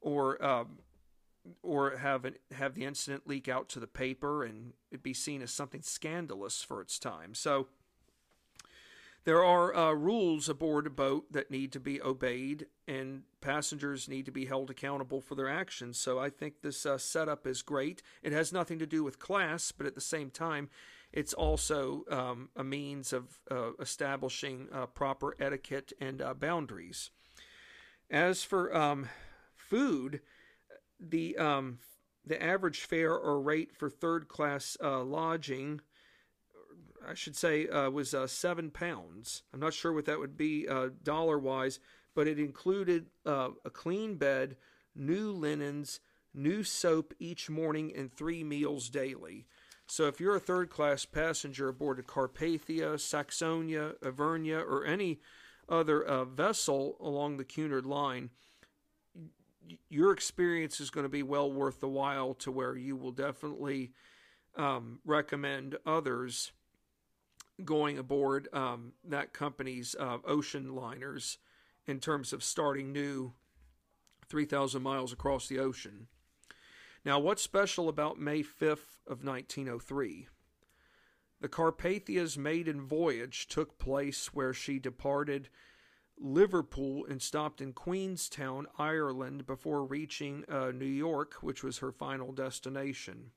[0.00, 0.78] or um,
[1.62, 5.42] or have an, have the incident leak out to the paper and it be seen
[5.42, 7.34] as something scandalous for its time.
[7.34, 7.68] So
[9.24, 14.24] there are uh, rules aboard a boat that need to be obeyed, and passengers need
[14.24, 15.98] to be held accountable for their actions.
[15.98, 18.02] So I think this uh, setup is great.
[18.22, 20.70] It has nothing to do with class, but at the same time,
[21.12, 27.10] it's also um, a means of uh, establishing uh, proper etiquette and uh, boundaries.
[28.08, 29.08] As for um,
[29.56, 30.20] food,
[31.00, 31.78] the um,
[32.24, 35.80] the average fare or rate for third class uh, lodging,
[37.06, 39.42] I should say, uh, was uh, seven pounds.
[39.52, 40.66] I'm not sure what that would be
[41.02, 41.80] dollar wise,
[42.14, 44.56] but it included a clean bed,
[44.94, 46.00] new linens,
[46.34, 49.46] new soap each morning, and three meals daily.
[49.90, 55.18] So if you're a third class passenger aboard a Carpathia, Saxonia, Ivernia, or any
[55.68, 58.30] other uh, vessel along the Cunard line,
[59.88, 63.90] your experience is going to be well worth the while to where you will definitely
[64.56, 66.52] um, recommend others
[67.64, 71.38] going aboard um, that company's uh, ocean liners
[71.88, 73.32] in terms of starting new
[74.28, 76.06] 3,000 miles across the ocean.
[77.04, 80.28] Now, what's special about May 5th of 1903?
[81.40, 85.48] The Carpathia's maiden voyage took place where she departed
[86.18, 92.32] Liverpool and stopped in Queenstown, Ireland, before reaching uh, New York, which was her final
[92.32, 93.30] destination.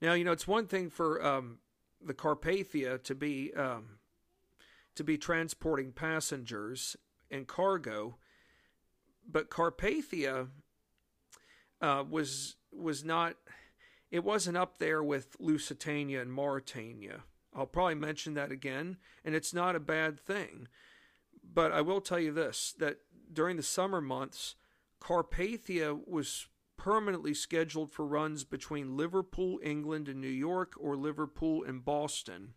[0.00, 1.58] Now, you know, it's one thing for um,
[2.04, 3.98] the Carpathia to be um,
[4.96, 6.96] to be transporting passengers
[7.30, 8.16] and cargo,
[9.30, 10.48] but Carpathia
[11.82, 13.36] uh, was was not
[14.10, 17.22] it wasn't up there with Lusitania and Mauretania.
[17.54, 20.68] I'll probably mention that again, and it's not a bad thing.
[21.42, 22.98] But I will tell you this that
[23.30, 24.54] during the summer months,
[25.00, 31.84] Carpathia was permanently scheduled for runs between Liverpool, England, and New York, or Liverpool and
[31.84, 32.54] Boston.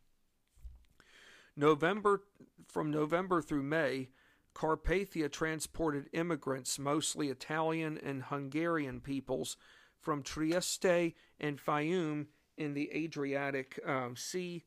[1.55, 2.23] November
[2.67, 4.09] from November through May,
[4.55, 9.57] Carpathia transported immigrants, mostly Italian and Hungarian peoples,
[9.99, 14.63] from Trieste and Fiume in the Adriatic um, Sea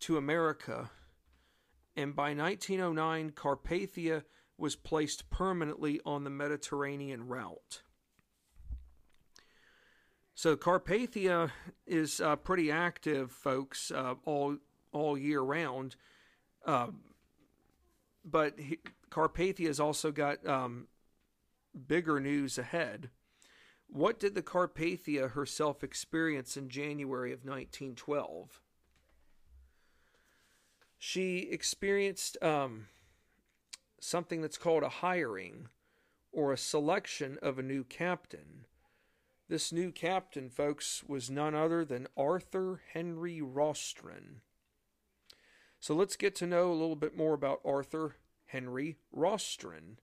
[0.00, 0.90] to America
[1.96, 4.22] and by 1909, Carpathia
[4.56, 7.82] was placed permanently on the Mediterranean route.
[10.34, 11.50] So Carpathia
[11.86, 14.56] is uh, pretty active, folks, uh, all
[14.92, 15.96] all year round.
[16.64, 16.88] Uh,
[18.24, 18.78] but he,
[19.10, 20.88] Carpathia has also got um,
[21.86, 23.10] bigger news ahead.
[23.88, 28.60] What did the Carpathia herself experience in January of 1912?
[31.02, 32.86] she experienced um,
[33.98, 35.66] something that's called a hiring
[36.30, 38.66] or a selection of a new captain.
[39.48, 44.42] This new captain, folks, was none other than Arthur Henry Rostron.
[45.80, 48.16] So let's get to know a little bit more about Arthur
[48.46, 49.96] Henry Rostron.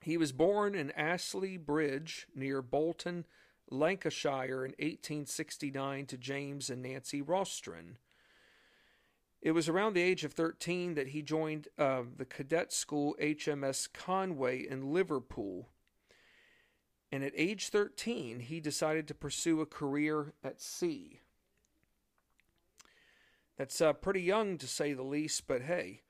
[0.00, 3.26] He was born in Astley Bridge near Bolton,
[3.70, 7.96] Lancashire in 1869 to James and Nancy Rostron.
[9.42, 13.92] It was around the age of 13 that he joined uh, the cadet school HMS
[13.92, 15.68] Conway in Liverpool.
[17.12, 21.20] And at age 13, he decided to pursue a career at sea.
[23.56, 26.02] That's uh, pretty young to say the least, but hey,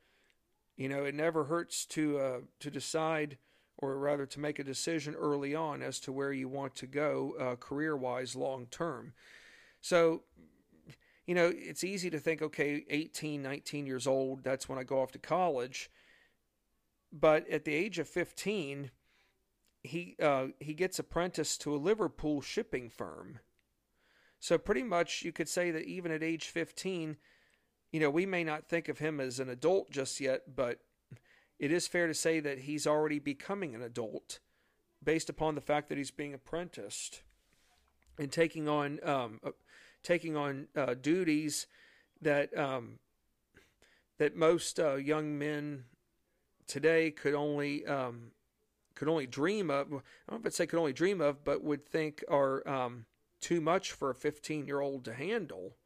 [0.76, 3.38] you know, it never hurts to uh, to decide,
[3.78, 7.34] or rather to make a decision early on as to where you want to go
[7.38, 9.12] uh, career wise long term.
[9.80, 10.22] So
[11.26, 15.02] you know, it's easy to think, okay, 18, 19 years old, that's when I go
[15.02, 15.90] off to college.
[17.12, 18.90] But at the age of 15,
[19.82, 23.40] he uh, he gets apprenticed to a Liverpool shipping firm.
[24.38, 27.16] So pretty much you could say that even at age 15,
[27.96, 30.80] you know, we may not think of him as an adult just yet, but
[31.58, 34.38] it is fair to say that he's already becoming an adult
[35.02, 37.22] based upon the fact that he's being apprenticed
[38.18, 39.40] and taking on um,
[40.02, 41.68] taking on uh, duties
[42.20, 42.98] that um,
[44.18, 45.84] that most uh, young men
[46.66, 48.32] today could only um,
[48.94, 49.86] could only dream of.
[49.86, 53.06] I don't know if I'd say could only dream of, but would think are um,
[53.40, 55.76] too much for a 15 year old to handle.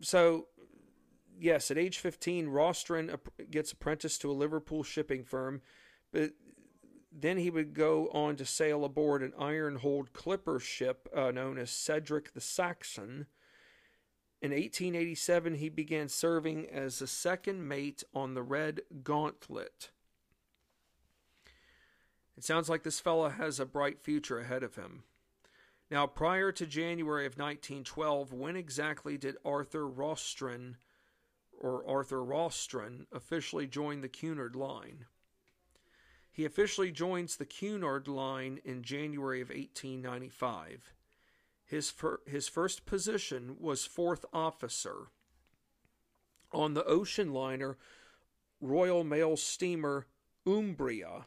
[0.00, 0.48] So,
[1.38, 3.16] yes, at age 15, Rostron
[3.50, 5.60] gets apprenticed to a Liverpool shipping firm,
[6.12, 6.32] but
[7.12, 11.58] then he would go on to sail aboard an iron hulled clipper ship uh, known
[11.58, 13.26] as Cedric the Saxon.
[14.40, 19.90] In 1887, he began serving as a second mate on the Red Gauntlet.
[22.36, 25.04] It sounds like this fella has a bright future ahead of him.
[25.92, 30.76] Now, prior to January of 1912, when exactly did Arthur Rostron
[31.52, 35.04] or Arthur Rostron officially join the Cunard Line?
[36.30, 40.94] He officially joins the Cunard line in January of 1895.
[41.66, 45.08] His, fir- his first position was fourth officer
[46.52, 47.76] on the ocean liner
[48.62, 50.06] Royal Mail steamer
[50.46, 51.26] Umbria.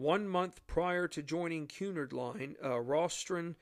[0.00, 3.56] One month prior to joining Cunard Line, uh, Rostron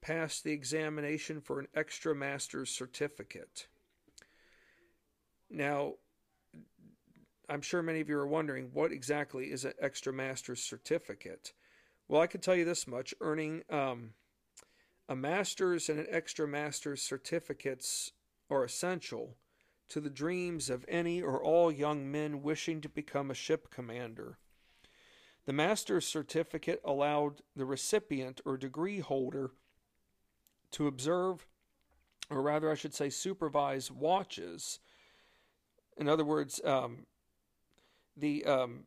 [0.00, 3.68] passed the examination for an extra master's certificate.
[5.48, 5.94] Now,
[7.48, 11.52] I'm sure many of you are wondering what exactly is an extra master's certificate.
[12.08, 14.14] Well, I can tell you this much: earning um,
[15.08, 18.10] a master's and an extra master's certificates
[18.50, 19.36] are essential
[19.90, 24.38] to the dreams of any or all young men wishing to become a ship commander.
[25.46, 29.50] The master's certificate allowed the recipient or degree holder
[30.72, 31.46] to observe,
[32.30, 34.78] or rather, I should say, supervise watches.
[35.98, 37.06] In other words, um,
[38.16, 38.84] the um,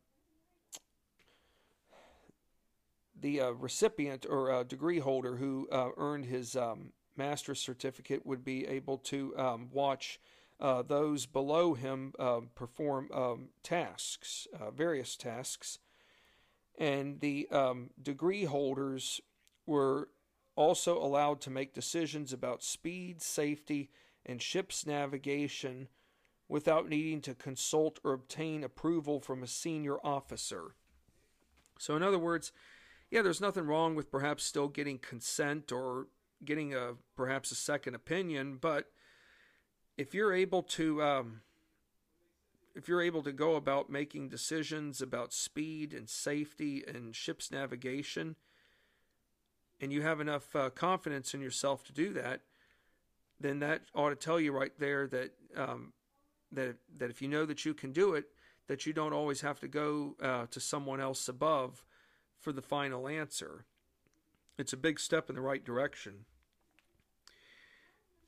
[3.20, 8.44] the uh, recipient or uh, degree holder who uh, earned his um, master's certificate would
[8.44, 10.20] be able to um, watch
[10.60, 15.78] uh, those below him um, perform um, tasks, uh, various tasks,
[16.78, 19.20] and the um, degree holders
[19.66, 20.08] were
[20.56, 23.90] also allowed to make decisions about speed, safety,
[24.24, 25.88] and ship's navigation
[26.48, 30.74] without needing to consult or obtain approval from a senior officer.
[31.78, 32.52] So, in other words,
[33.10, 36.08] yeah, there's nothing wrong with perhaps still getting consent or
[36.44, 38.86] getting a perhaps a second opinion, but
[39.96, 41.40] if you're able to um,
[42.78, 48.36] if you're able to go about making decisions about speed and safety and ship's navigation,
[49.80, 52.42] and you have enough uh, confidence in yourself to do that,
[53.40, 55.92] then that ought to tell you right there that um,
[56.52, 58.26] that that if you know that you can do it,
[58.68, 61.84] that you don't always have to go uh, to someone else above
[62.38, 63.64] for the final answer.
[64.56, 66.26] It's a big step in the right direction.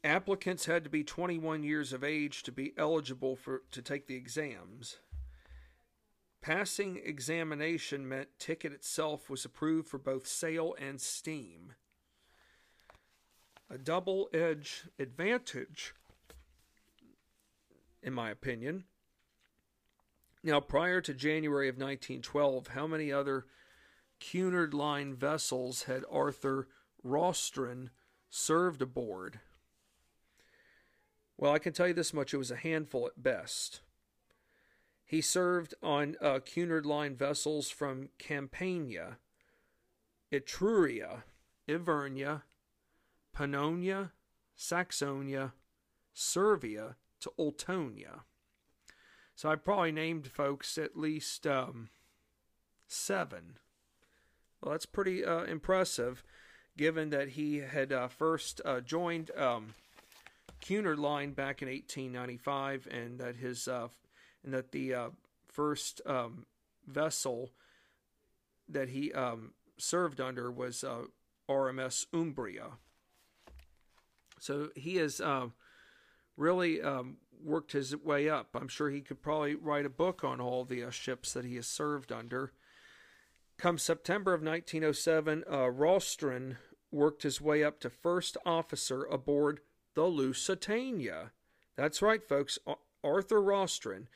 [0.03, 4.15] Applicants had to be 21 years of age to be eligible for to take the
[4.15, 4.97] exams.
[6.41, 11.75] Passing examination meant ticket itself was approved for both sail and steam.
[13.69, 15.95] A double edged advantage,
[18.03, 18.85] in my opinion.
[20.43, 23.45] Now, prior to January of 1912, how many other
[24.19, 26.69] Cunard Line vessels had Arthur
[27.05, 27.91] Rostron
[28.31, 29.41] served aboard?
[31.41, 33.81] Well, I can tell you this much it was a handful at best.
[35.07, 39.17] He served on uh, Cunard Line vessels from Campania,
[40.31, 41.23] Etruria,
[41.67, 42.43] Ivernia,
[43.35, 44.11] Pannonia,
[44.55, 45.53] Saxonia,
[46.13, 48.21] Servia to Ultonia.
[49.35, 51.89] So I probably named folks at least um,
[52.87, 53.57] seven.
[54.61, 56.23] Well, that's pretty uh, impressive,
[56.77, 59.73] given that he had uh, first uh, joined um,
[60.61, 63.89] Cunard Line back in 1895, and that his uh,
[64.45, 65.09] and that the uh,
[65.49, 66.47] first um,
[66.87, 67.51] vessel
[68.69, 71.03] that he um, served under was uh,
[71.49, 72.73] RMS Umbria.
[74.39, 75.49] So he has uh,
[76.37, 78.49] really um, worked his way up.
[78.55, 81.57] I'm sure he could probably write a book on all the uh, ships that he
[81.57, 82.53] has served under.
[83.59, 86.57] Come September of 1907, uh, Rostron
[86.91, 89.61] worked his way up to first officer aboard
[89.95, 91.33] the Lusitania.
[91.77, 92.59] That's right, folks.
[93.03, 94.07] Arthur Rostron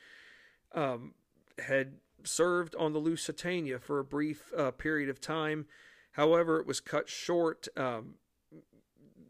[0.73, 1.13] um,
[1.59, 5.65] had served on the Lusitania for a brief uh, period of time.
[6.11, 8.15] However, it was cut short um,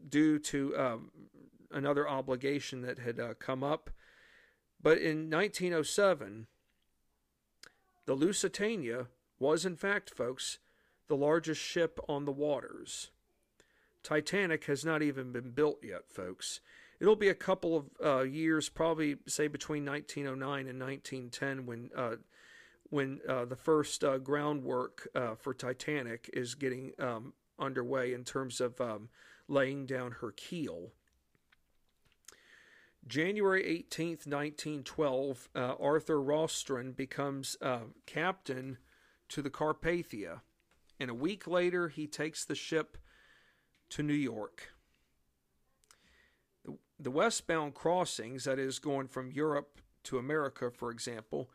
[0.08, 1.10] due to um,
[1.70, 3.90] another obligation that had uh, come up.
[4.82, 6.46] But in 1907,
[8.06, 10.58] the Lusitania was, in fact, folks,
[11.08, 13.10] the largest ship on the waters.
[14.06, 16.60] Titanic has not even been built yet, folks
[17.00, 22.16] it'll be a couple of uh, years, probably say between 1909 and 1910, when uh,
[22.90, 28.60] when uh, the first uh, groundwork uh, for Titanic is getting um, underway in terms
[28.60, 29.08] of um,
[29.48, 30.92] laying down her keel.
[33.08, 37.56] January 18th, 1912, uh, Arthur Rostron becomes
[38.04, 38.78] captain
[39.28, 40.40] to the Carpathia,
[40.98, 42.98] and a week later he takes the ship
[43.90, 44.70] to New York
[46.98, 51.50] the westbound crossings, that is, going from Europe to America, for example,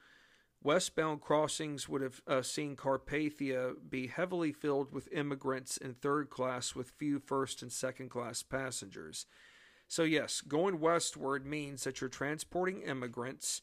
[0.62, 6.76] westbound crossings would have uh, seen Carpathia be heavily filled with immigrants in third class
[6.76, 9.26] with few first and second class passengers.
[9.88, 13.62] So, yes, going westward means that you're transporting immigrants,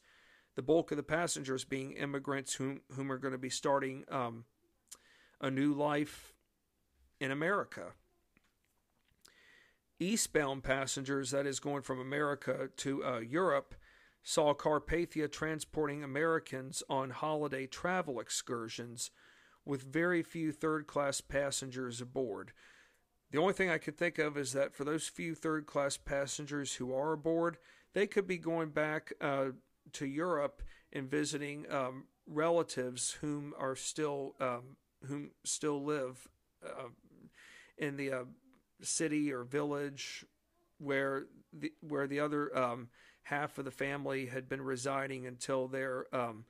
[0.55, 4.43] the bulk of the passengers being immigrants whom, whom are going to be starting um,
[5.39, 6.33] a new life
[7.19, 7.93] in America
[9.99, 13.75] eastbound passengers, that is going from America to uh, Europe,
[14.23, 19.11] saw Carpathia transporting Americans on holiday travel excursions
[19.65, 22.51] with very few third class passengers aboard.
[23.31, 26.75] The only thing I could think of is that for those few third class passengers
[26.75, 27.57] who are aboard,
[27.93, 29.49] they could be going back uh,
[29.93, 36.27] to Europe and visiting um, relatives whom are still um, whom still live
[36.65, 36.89] uh,
[37.77, 38.23] in the uh,
[38.81, 40.25] city or village
[40.77, 42.89] where the where the other um,
[43.23, 46.45] half of the family had been residing until their um,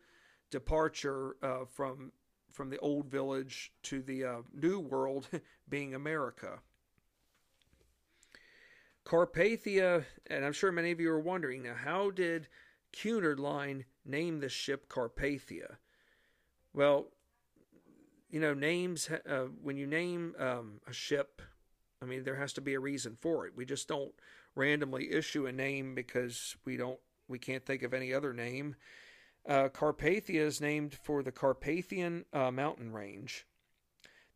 [0.52, 2.12] departure uh, from
[2.52, 5.28] from the old village to the uh, new world,
[5.70, 6.60] being America.
[9.06, 12.48] Carpathia, and I'm sure many of you are wondering now, how did
[12.92, 15.78] Cunard Line name the ship Carpathia?
[16.74, 17.08] Well,
[18.30, 21.42] you know, names, uh, when you name um, a ship,
[22.02, 23.54] I mean, there has to be a reason for it.
[23.56, 24.14] We just don't
[24.56, 28.76] randomly issue a name because we don't, we can't think of any other name.
[29.48, 33.46] Uh, Carpathia is named for the Carpathian uh, mountain range.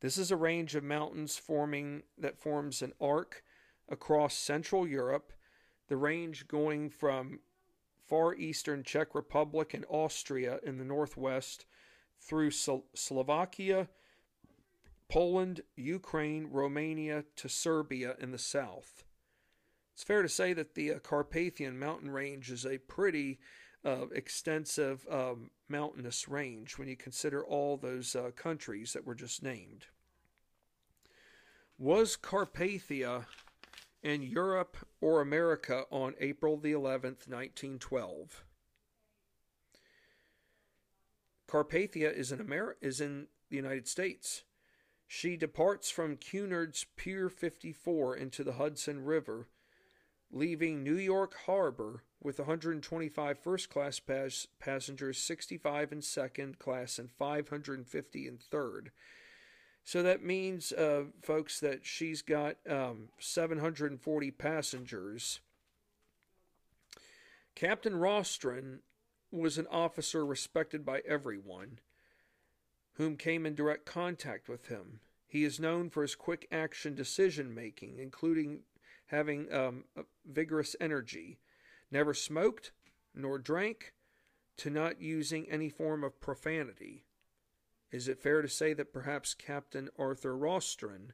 [0.01, 3.43] This is a range of mountains forming that forms an arc
[3.89, 5.32] across Central Europe.
[5.88, 7.39] The range going from
[8.05, 11.66] far eastern Czech Republic and Austria in the northwest
[12.20, 13.88] through Slovakia,
[15.14, 19.03] Poland, Ukraine, Romania to Serbia in the south.
[19.93, 23.39] It's fair to say that the uh, Carpathian mountain range is a pretty
[23.86, 29.43] uh, extensive um, mountainous range when you consider all those uh, countries that were just
[29.43, 29.86] named.
[31.78, 33.28] Was Carpathia
[34.01, 38.43] in Europe or America on April the 11th, 1912?
[41.47, 44.41] Carpathia is in Ameri- is in the United States.
[45.16, 49.47] She departs from Cunard's Pier 54 into the Hudson River,
[50.32, 57.11] leaving New York Harbor with 125 first class pas- passengers, 65 in second class, and
[57.11, 58.91] 550 in third.
[59.84, 65.41] So that means, uh, folks, that she's got um, 740 passengers.
[67.53, 68.80] Captain Rostron
[69.32, 71.78] was an officer respected by everyone
[72.94, 75.00] whom came in direct contact with him.
[75.28, 78.62] He is known for his quick action decision making, including
[79.08, 79.86] having um,
[80.26, 81.39] vigorous energy
[81.91, 82.72] never smoked
[83.16, 83.94] nor drank,
[84.58, 87.06] to not using any form of profanity.
[87.91, 91.12] Is it fair to say that perhaps Captain Arthur Rostron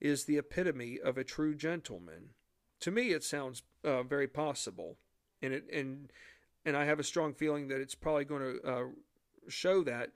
[0.00, 2.30] is the epitome of a true gentleman?
[2.80, 4.96] To me, it sounds uh, very possible,
[5.42, 6.12] and it and
[6.64, 8.84] and I have a strong feeling that it's probably going to uh,
[9.48, 10.10] show that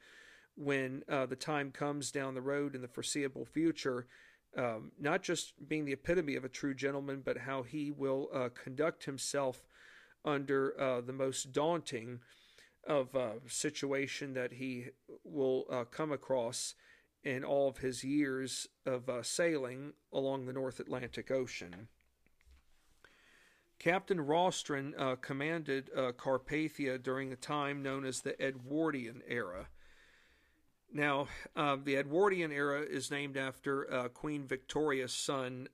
[0.56, 4.06] when uh, the time comes down the road in the foreseeable future.
[4.56, 8.50] Um, not just being the epitome of a true gentleman, but how he will uh,
[8.54, 9.64] conduct himself
[10.24, 12.20] under uh, the most daunting
[12.86, 14.86] of uh, situation that he
[15.24, 16.74] will uh, come across
[17.24, 21.88] in all of his years of uh, sailing along the North Atlantic Ocean.
[23.78, 29.66] Captain Rostron commanded Carpathia during a time known as the Edwardian era.
[30.94, 31.26] Now,
[31.56, 35.68] the Edwardian era is named after Queen Victoria's son,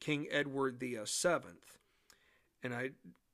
[0.00, 1.78] King Edward the Seventh.
[2.62, 2.90] And I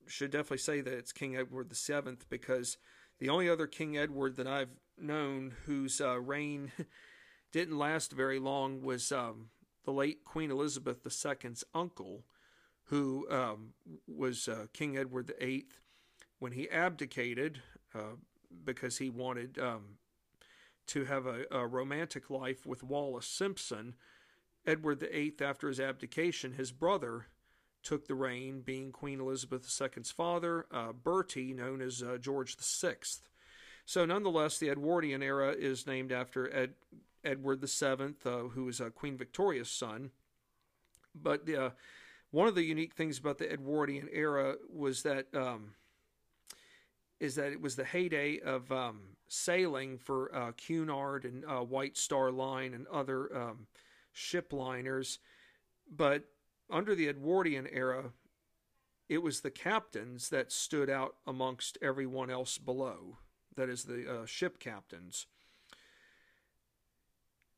[0.08, 2.76] should definitely say that it's King Edward VII because
[3.18, 6.72] the only other King Edward that I've known whose uh, reign
[7.52, 9.50] didn't last very long was um,
[9.84, 12.24] the late Queen Elizabeth II's uncle,
[12.84, 13.74] who um,
[14.06, 15.66] was uh, King Edward VIII
[16.38, 17.60] when he abdicated
[17.94, 18.16] uh,
[18.64, 19.98] because he wanted um,
[20.88, 23.94] to have a, a romantic life with Wallis Simpson.
[24.66, 27.26] Edward VIII, after his abdication, his brother
[27.82, 32.96] took the reign, being Queen Elizabeth II's father, uh, Bertie, known as uh, George VI.
[33.84, 36.74] So, nonetheless, the Edwardian era is named after Ed,
[37.24, 40.10] Edward VII, uh, who was uh, Queen Victoria's son.
[41.14, 41.70] But uh,
[42.30, 45.72] one of the unique things about the Edwardian era was that um,
[47.20, 51.96] is that it was the heyday of um, sailing for uh, Cunard and uh, White
[51.96, 53.66] Star Line and other um,
[54.12, 55.18] ship liners.
[55.90, 56.24] But
[56.70, 58.12] under the Edwardian era,
[59.08, 63.18] it was the captains that stood out amongst everyone else below.
[63.56, 65.26] That is, the uh, ship captains.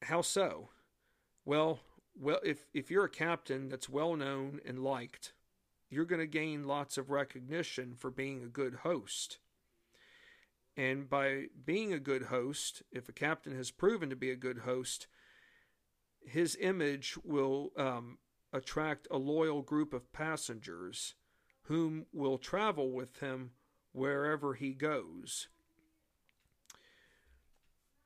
[0.03, 0.71] How so?
[1.45, 1.81] Well,
[2.19, 5.33] well, if if you're a captain that's well known and liked,
[5.91, 9.40] you're going to gain lots of recognition for being a good host.
[10.77, 14.59] And by being a good host, if a captain has proven to be a good
[14.59, 15.09] host,
[16.25, 18.19] his image will um,
[18.53, 21.15] attract a loyal group of passengers
[21.65, 23.53] whom will travel with him
[23.93, 25.49] wherever he goes.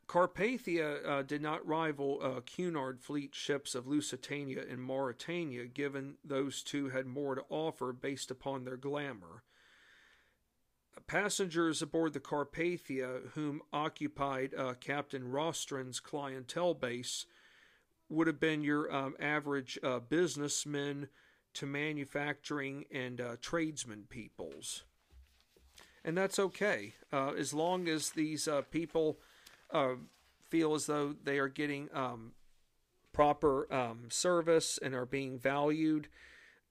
[0.07, 6.63] Carpathia uh, did not rival uh, Cunard fleet ships of Lusitania and Mauretania, given those
[6.63, 9.43] two had more to offer based upon their glamour.
[11.07, 17.27] Passengers aboard the Carpathia, whom occupied uh, Captain Rostron's clientele base,
[18.09, 21.09] would have been your um, average uh, businessmen
[21.55, 24.85] to manufacturing and uh, tradesmen peoples.
[26.05, 29.19] And that's okay, uh, as long as these uh, people
[29.71, 29.95] uh,
[30.51, 32.33] feel as though they are getting um,
[33.13, 36.09] proper um, service and are being valued.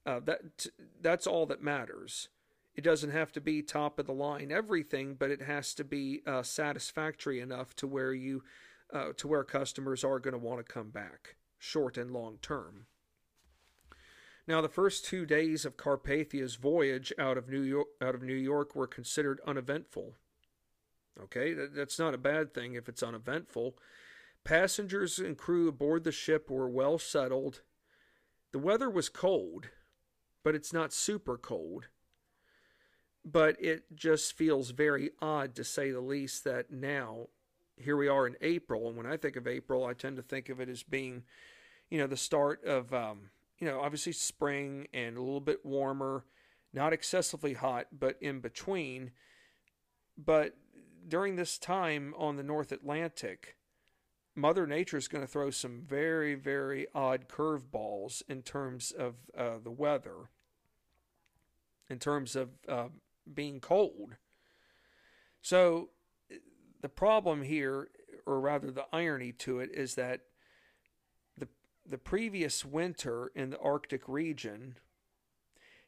[0.06, 0.68] that
[1.02, 2.30] that's all that matters.
[2.76, 6.22] It doesn't have to be top of the line everything, but it has to be
[6.26, 8.44] uh, satisfactory enough to where you
[8.92, 12.86] uh, to where customers are going to want to come back, short and long term.
[14.48, 18.34] Now, the first two days of Carpathia's voyage out of New York, out of New
[18.34, 20.16] York were considered uneventful.
[21.22, 23.78] Okay, that's not a bad thing if it's uneventful.
[24.44, 27.62] Passengers and crew aboard the ship were well settled.
[28.52, 29.70] The weather was cold,
[30.44, 31.88] but it's not super cold
[33.26, 37.28] but it just feels very odd to say the least that now
[37.78, 40.50] here we are in April, and when I think of April, I tend to think
[40.50, 41.24] of it as being,
[41.90, 46.26] you know, the start of, um, you know, obviously spring and a little bit warmer,
[46.74, 49.12] not excessively hot, but in between.
[50.18, 50.56] But
[51.08, 53.58] during this time on the North Atlantic,
[54.36, 59.58] Mother Nature is going to throw some very, very odd curveballs in terms of uh,
[59.64, 60.30] the weather,
[61.90, 62.88] in terms of uh,
[63.32, 64.16] being cold.
[65.42, 65.90] So
[66.82, 67.90] the problem here,
[68.26, 70.22] or rather the irony to it, is that
[71.38, 71.48] the
[71.86, 74.78] the previous winter in the Arctic region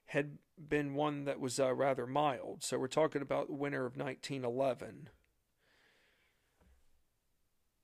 [0.08, 2.64] had been one that was uh, rather mild.
[2.64, 5.10] So we're talking about the winter of 1911.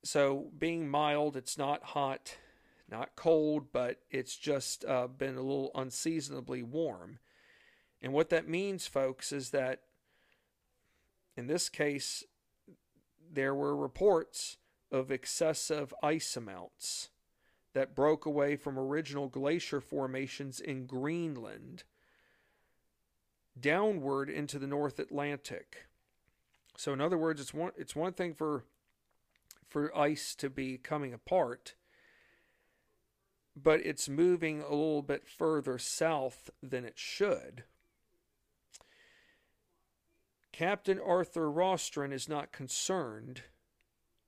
[0.04, 2.36] So being mild, it's not hot,
[2.88, 7.18] not cold, but it's just uh, been a little unseasonably warm.
[8.02, 9.82] And what that means, folks, is that
[11.36, 12.24] in this case,
[13.32, 14.58] there were reports
[14.90, 17.10] of excessive ice amounts
[17.72, 21.84] that broke away from original glacier formations in Greenland
[23.58, 25.86] downward into the North Atlantic.
[26.76, 28.64] So in other words, it's one it's one thing for
[29.68, 31.74] for ice to be coming apart,
[33.56, 37.64] but it's moving a little bit further south than it should.
[40.52, 43.42] Captain Arthur Rostron is not concerned.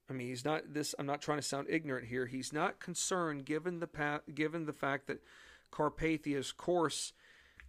[0.09, 0.95] I mean, he's not this.
[0.99, 2.27] I'm not trying to sound ignorant here.
[2.27, 5.22] He's not concerned, given the path, given the fact that
[5.70, 7.12] Carpathia's course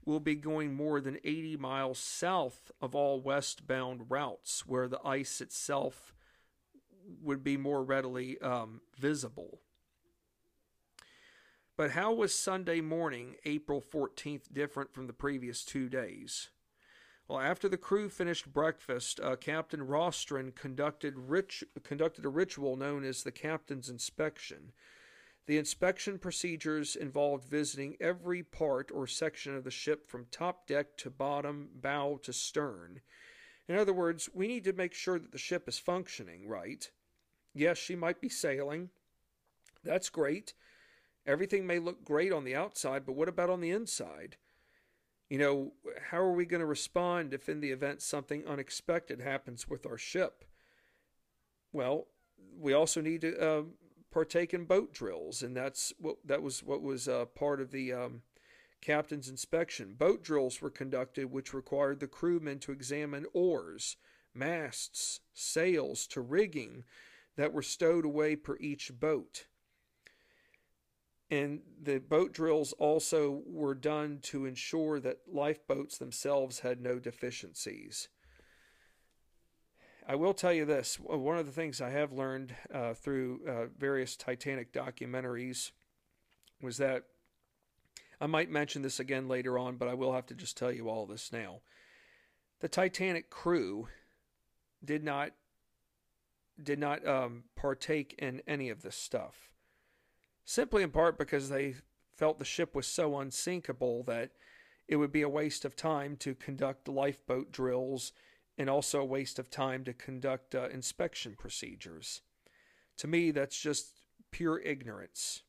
[0.06, 5.42] will be going more than 80 miles south of all westbound routes, where the ice
[5.42, 6.14] itself
[7.22, 9.60] would be more readily um, visible.
[11.78, 16.50] But how was Sunday morning, April 14th, different from the previous two days?
[17.28, 21.16] Well, after the crew finished breakfast, uh, Captain Rostron conducted,
[21.84, 24.74] conducted a ritual known as the Captain's Inspection.
[25.48, 30.98] The inspection procedures involved visiting every part or section of the ship from top deck
[30.98, 33.02] to bottom, bow to stern.
[33.68, 36.90] In other words, we need to make sure that the ship is functioning right.
[37.54, 38.90] Yes, she might be sailing.
[39.84, 40.54] That's great.
[41.26, 44.38] Everything may look great on the outside, but what about on the inside?
[45.30, 45.74] You know,
[46.10, 49.98] how are we going to respond if in the event something unexpected happens with our
[49.98, 50.46] ship?
[51.74, 52.08] Well,
[52.58, 53.64] we also need to uh,
[54.12, 57.92] partake in boat drills, and that's what that was what was uh, part of the
[57.92, 58.22] um,
[58.82, 59.96] captain's inspection.
[59.98, 63.98] Boat drills were conducted, which required the crewmen to examine oars,
[64.34, 66.84] masts, sails, to rigging
[67.36, 69.48] that were stowed away per each boat.
[71.32, 78.10] And the boat drills also were done to ensure that lifeboats themselves had no deficiencies.
[80.08, 83.66] I will tell you this one of the things I have learned uh, through uh,
[83.78, 85.72] various Titanic documentaries
[86.62, 87.06] was that
[88.22, 90.90] I might mention this again later on, but I will have to just tell you
[90.90, 91.62] all this now.
[92.60, 93.88] The Titanic crew
[94.84, 95.32] did not
[96.62, 99.55] did not um, partake in any of this stuff
[100.46, 101.76] simply in part because they
[102.16, 104.32] felt the ship was so unsinkable that
[104.88, 108.14] it would be a waste of time to conduct lifeboat drills
[108.58, 112.22] and also a waste of time to conduct uh, inspection procedures.
[112.98, 114.00] To me, that's just
[114.32, 115.42] pure ignorance.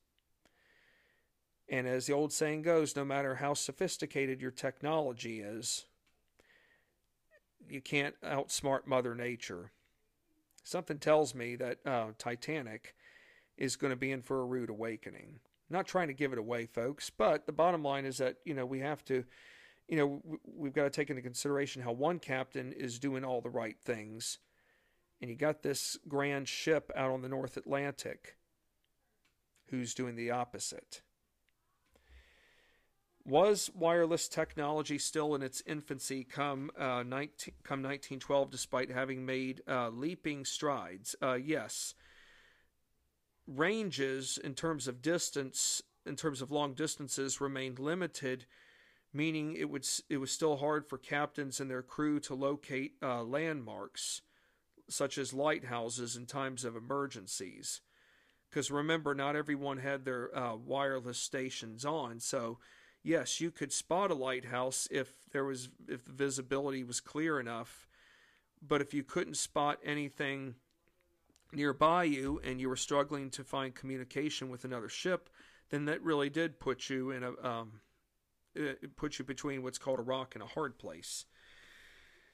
[1.68, 5.84] And as the old saying goes, no matter how sophisticated your technology is,
[7.68, 9.72] you can't outsmart Mother Nature.
[10.62, 12.95] Something tells me that uh, Titanic
[13.56, 15.40] is going to be in for a rude awakening.
[15.68, 18.66] Not trying to give it away, folks, but the bottom line is that, you know,
[18.66, 19.24] we have to
[19.88, 23.50] you know, we've got to take into consideration how one captain is doing all the
[23.50, 24.38] right things,
[25.20, 28.36] and you got this grand ship out on the North Atlantic
[29.70, 31.02] who's doing the opposite.
[33.24, 39.62] Was wireless technology still in its infancy come uh, 19, come 1912, despite having made
[39.66, 41.16] uh, leaping strides?
[41.20, 41.94] Uh, yes.
[43.46, 48.44] Ranges in terms of distance, in terms of long distances, remained limited,
[49.12, 53.22] meaning it would it was still hard for captains and their crew to locate uh,
[53.22, 54.22] landmarks,
[54.88, 57.82] such as lighthouses in times of emergencies.
[58.50, 62.58] Because remember, not everyone had their uh, wireless stations on, so
[63.04, 67.86] yes, you could spot a lighthouse if there was if the visibility was clear enough.
[68.60, 70.56] But if you couldn't spot anything
[71.52, 75.30] nearby you and you were struggling to find communication with another ship,
[75.70, 77.80] then that really did put you in a um,
[78.96, 81.26] put you between what's called a rock and a hard place.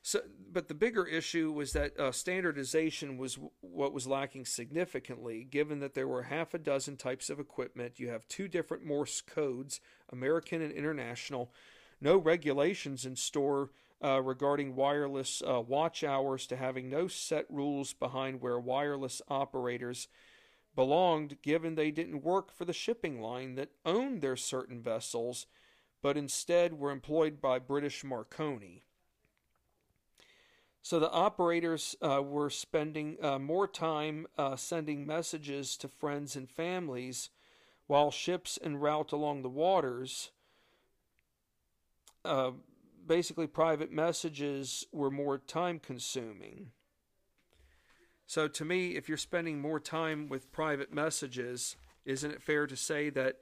[0.04, 5.78] So, but the bigger issue was that uh, standardization was what was lacking significantly, given
[5.78, 8.00] that there were half a dozen types of equipment.
[8.00, 11.52] You have two different Morse codes, American and international,
[12.00, 13.70] no regulations in store
[14.02, 20.08] uh, regarding wireless uh, watch hours, to having no set rules behind where wireless operators
[20.74, 25.46] belonged, given they didn't work for the shipping line that owned their certain vessels,
[26.00, 28.82] but instead were employed by British Marconi.
[30.84, 36.50] So the operators uh, were spending uh, more time uh, sending messages to friends and
[36.50, 37.30] families,
[37.86, 40.32] while ships en route along the waters,
[42.24, 42.50] uh,
[43.06, 46.70] basically private messages were more time consuming.
[48.26, 52.76] So to me, if you're spending more time with private messages, isn't it fair to
[52.76, 53.36] say that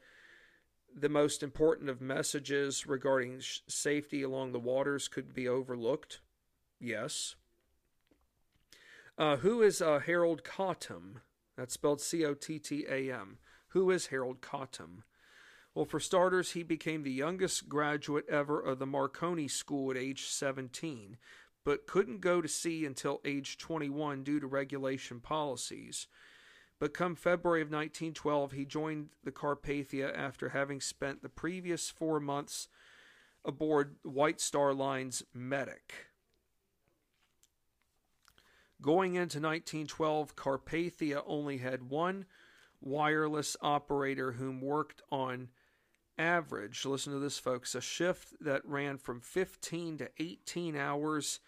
[0.95, 6.21] the most important of messages regarding sh- safety along the waters could be overlooked?
[6.81, 7.37] Yes.
[9.17, 11.21] Uh, who is uh, Harold Cottam?
[11.57, 13.39] That's spelled C O T T A M.
[13.69, 15.03] Who is Harold Cottam?
[15.75, 20.27] Well, for starters, he became the youngest graduate ever of the Marconi School at age
[20.27, 21.17] 17,
[21.65, 26.09] but couldn't go to sea until age 21 due to regulation policies.
[26.81, 32.19] But come February of 1912, he joined the Carpathia after having spent the previous four
[32.19, 32.69] months
[33.45, 36.07] aboard White Star Line's Medic.
[38.83, 42.25] Going into 1912, Carpathia only had one
[42.81, 45.49] wireless operator whom worked on
[46.21, 51.41] average, listen to this, folks, a shift that ran from 15 to 18 hours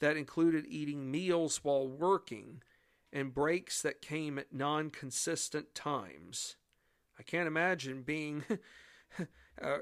[0.00, 2.62] that included eating meals while working
[3.12, 6.56] and breaks that came at non consistent times.
[7.18, 8.44] I can't imagine being.
[9.62, 9.78] uh,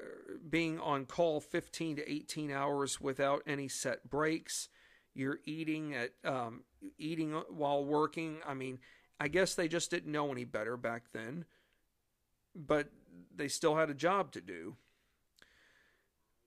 [0.50, 4.68] being on call 15 to 18 hours without any set breaks
[5.14, 6.62] you're eating at um,
[6.98, 8.38] eating while working.
[8.46, 8.78] I mean,
[9.20, 11.44] I guess they just didn't know any better back then,
[12.54, 12.88] but
[13.34, 14.76] they still had a job to do.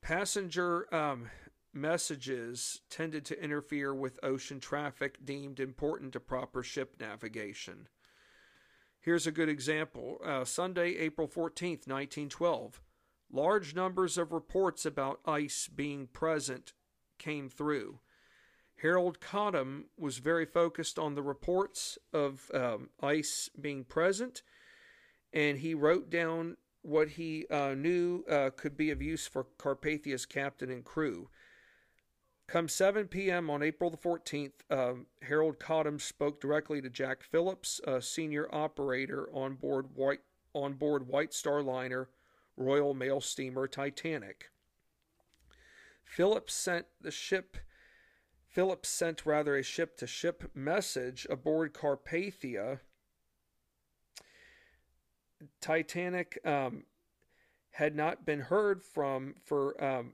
[0.02, 1.30] Passenger um,
[1.74, 7.88] messages tended to interfere with ocean traffic deemed important to proper ship navigation.
[9.00, 12.82] Here's a good example uh, Sunday, April 14th, 1912.
[13.32, 16.74] Large numbers of reports about ice being present
[17.18, 18.00] came through.
[18.82, 24.42] Harold Cottam was very focused on the reports of um, ice being present,
[25.32, 30.26] and he wrote down what he uh, knew uh, could be of use for Carpathia's
[30.26, 31.30] captain and crew.
[32.48, 33.50] Come 7 p.m.
[33.50, 39.28] on April the 14th, um, Harold Cottam spoke directly to Jack Phillips, a senior operator
[39.34, 40.22] on board White
[40.54, 42.08] on board White Star Liner,
[42.56, 44.52] Royal Mail Steamer Titanic.
[46.06, 47.58] Phillips sent the ship
[48.56, 52.80] Phillips sent rather a ship to ship message aboard Carpathia.
[55.62, 56.84] Titanic um,
[57.72, 60.14] had not been heard from for um,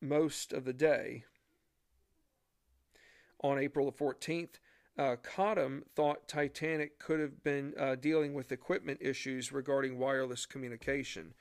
[0.00, 1.24] most of the day.
[3.42, 4.58] On April the 14th,
[4.98, 11.34] uh, Cottam thought Titanic could have been uh, dealing with equipment issues regarding wireless communication.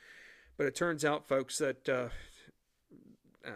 [0.58, 2.10] But it turns out, folks, that uh,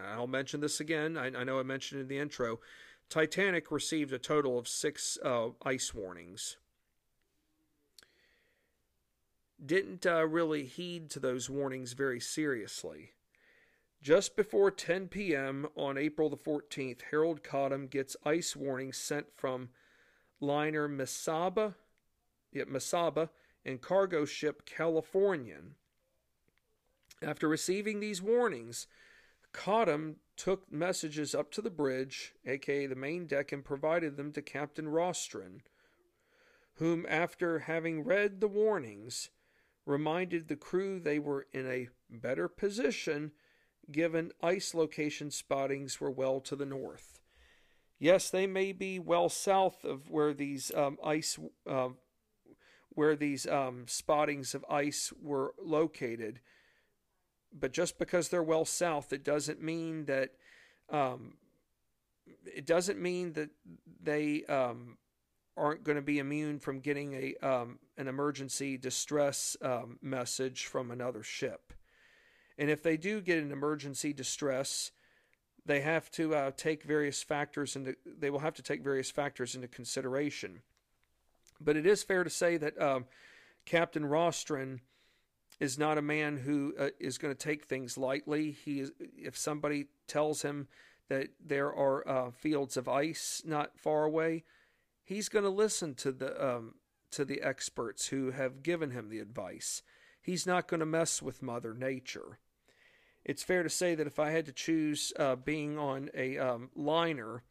[0.08, 1.16] I'll mention this again.
[1.16, 2.58] I, I, know I mentioned in the intro.
[3.08, 6.56] Titanic received a total of six uh, ice warnings.
[9.64, 13.10] Didn't uh, really heed to those warnings very seriously.
[14.02, 15.68] Just before 10 p.m.
[15.76, 19.68] on April the 14th, Harold Cottam gets ice warnings sent from
[20.40, 21.76] liner Mesaba,
[22.52, 23.28] yeah, Mesaba
[23.64, 25.76] and cargo ship Californian.
[27.22, 28.88] After receiving these warnings,
[29.52, 34.42] Cottam took messages up to the bridge, aka the main deck, and provided them to
[34.42, 35.60] Captain Rostron,
[36.74, 39.30] whom, after having read the warnings,
[39.86, 43.32] reminded the crew they were in a better position
[43.90, 47.20] given ice location spottings were well to the north.
[47.98, 51.90] Yes, they may be well south of where these um, ice, uh,
[52.90, 56.40] where these um, spottings of ice were located,
[57.52, 60.30] but just because they're well south, it doesn't mean that
[60.90, 61.34] um,
[62.44, 63.50] it doesn't mean that
[64.02, 64.96] they um,
[65.56, 70.90] aren't going to be immune from getting a um, an emergency distress um, message from
[70.90, 71.72] another ship.
[72.58, 74.90] And if they do get an emergency distress,
[75.64, 79.54] they have to uh, take various factors into they will have to take various factors
[79.54, 80.62] into consideration.
[81.60, 83.06] But it is fair to say that um,
[83.64, 84.80] Captain Rostron
[85.60, 88.50] is not a man who uh, is going to take things lightly.
[88.50, 90.66] He is, if somebody tells him
[91.08, 94.44] that there are uh, fields of ice not far away,
[95.04, 96.74] he's going to listen to the um,
[97.12, 99.82] to the experts who have given him the advice.
[100.20, 102.38] He's not going to mess with Mother Nature.
[103.24, 106.70] It's fair to say that if I had to choose uh, being on a um,
[106.74, 107.44] liner,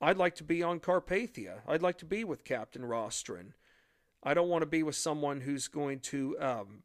[0.00, 1.60] I'd like to be on Carpathia.
[1.66, 3.52] I'd like to be with Captain Rostron.
[4.22, 6.82] I don't want to be with someone who's going to um,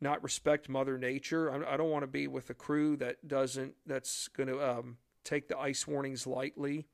[0.00, 1.50] not respect Mother Nature.
[1.66, 5.48] I don't want to be with a crew that doesn't that's going to um, take
[5.48, 6.86] the ice warnings lightly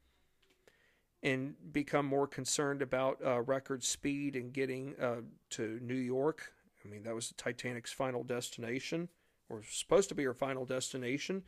[1.23, 5.20] and become more concerned about uh, record speed and getting uh,
[5.51, 6.53] to New York.
[6.85, 9.09] I mean, that was the Titanic's final destination,
[9.49, 11.45] or supposed to be her final destination.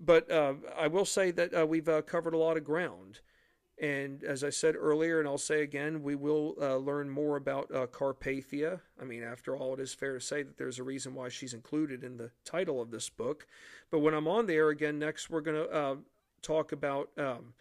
[0.00, 3.20] But uh, I will say that uh, we've uh, covered a lot of ground.
[3.80, 7.70] And as I said earlier, and I'll say again, we will uh, learn more about
[7.70, 8.80] Carpathia.
[9.00, 11.54] I mean, after all, it is fair to say that there's a reason why she's
[11.54, 13.46] included in the title of this book.
[13.90, 15.98] But when I'm on the air again next, we're going to
[16.42, 17.54] talk about um,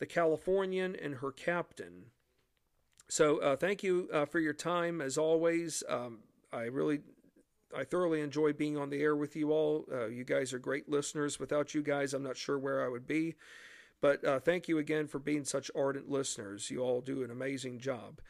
[0.00, 2.06] the Californian and her captain.
[3.08, 5.84] So uh, thank you uh, for your time as always.
[5.88, 6.20] Um,
[6.52, 7.00] I really,
[7.76, 9.84] I thoroughly enjoy being on the air with you all.
[9.92, 11.38] Uh, you guys are great listeners.
[11.38, 13.36] Without you guys, I'm not sure where I would be.
[14.00, 16.70] But uh, thank you again for being such ardent listeners.
[16.70, 18.20] You all do an amazing job.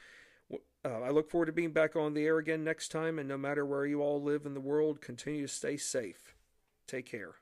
[0.85, 3.19] Uh, I look forward to being back on the air again next time.
[3.19, 6.35] And no matter where you all live in the world, continue to stay safe.
[6.89, 7.35] Take care.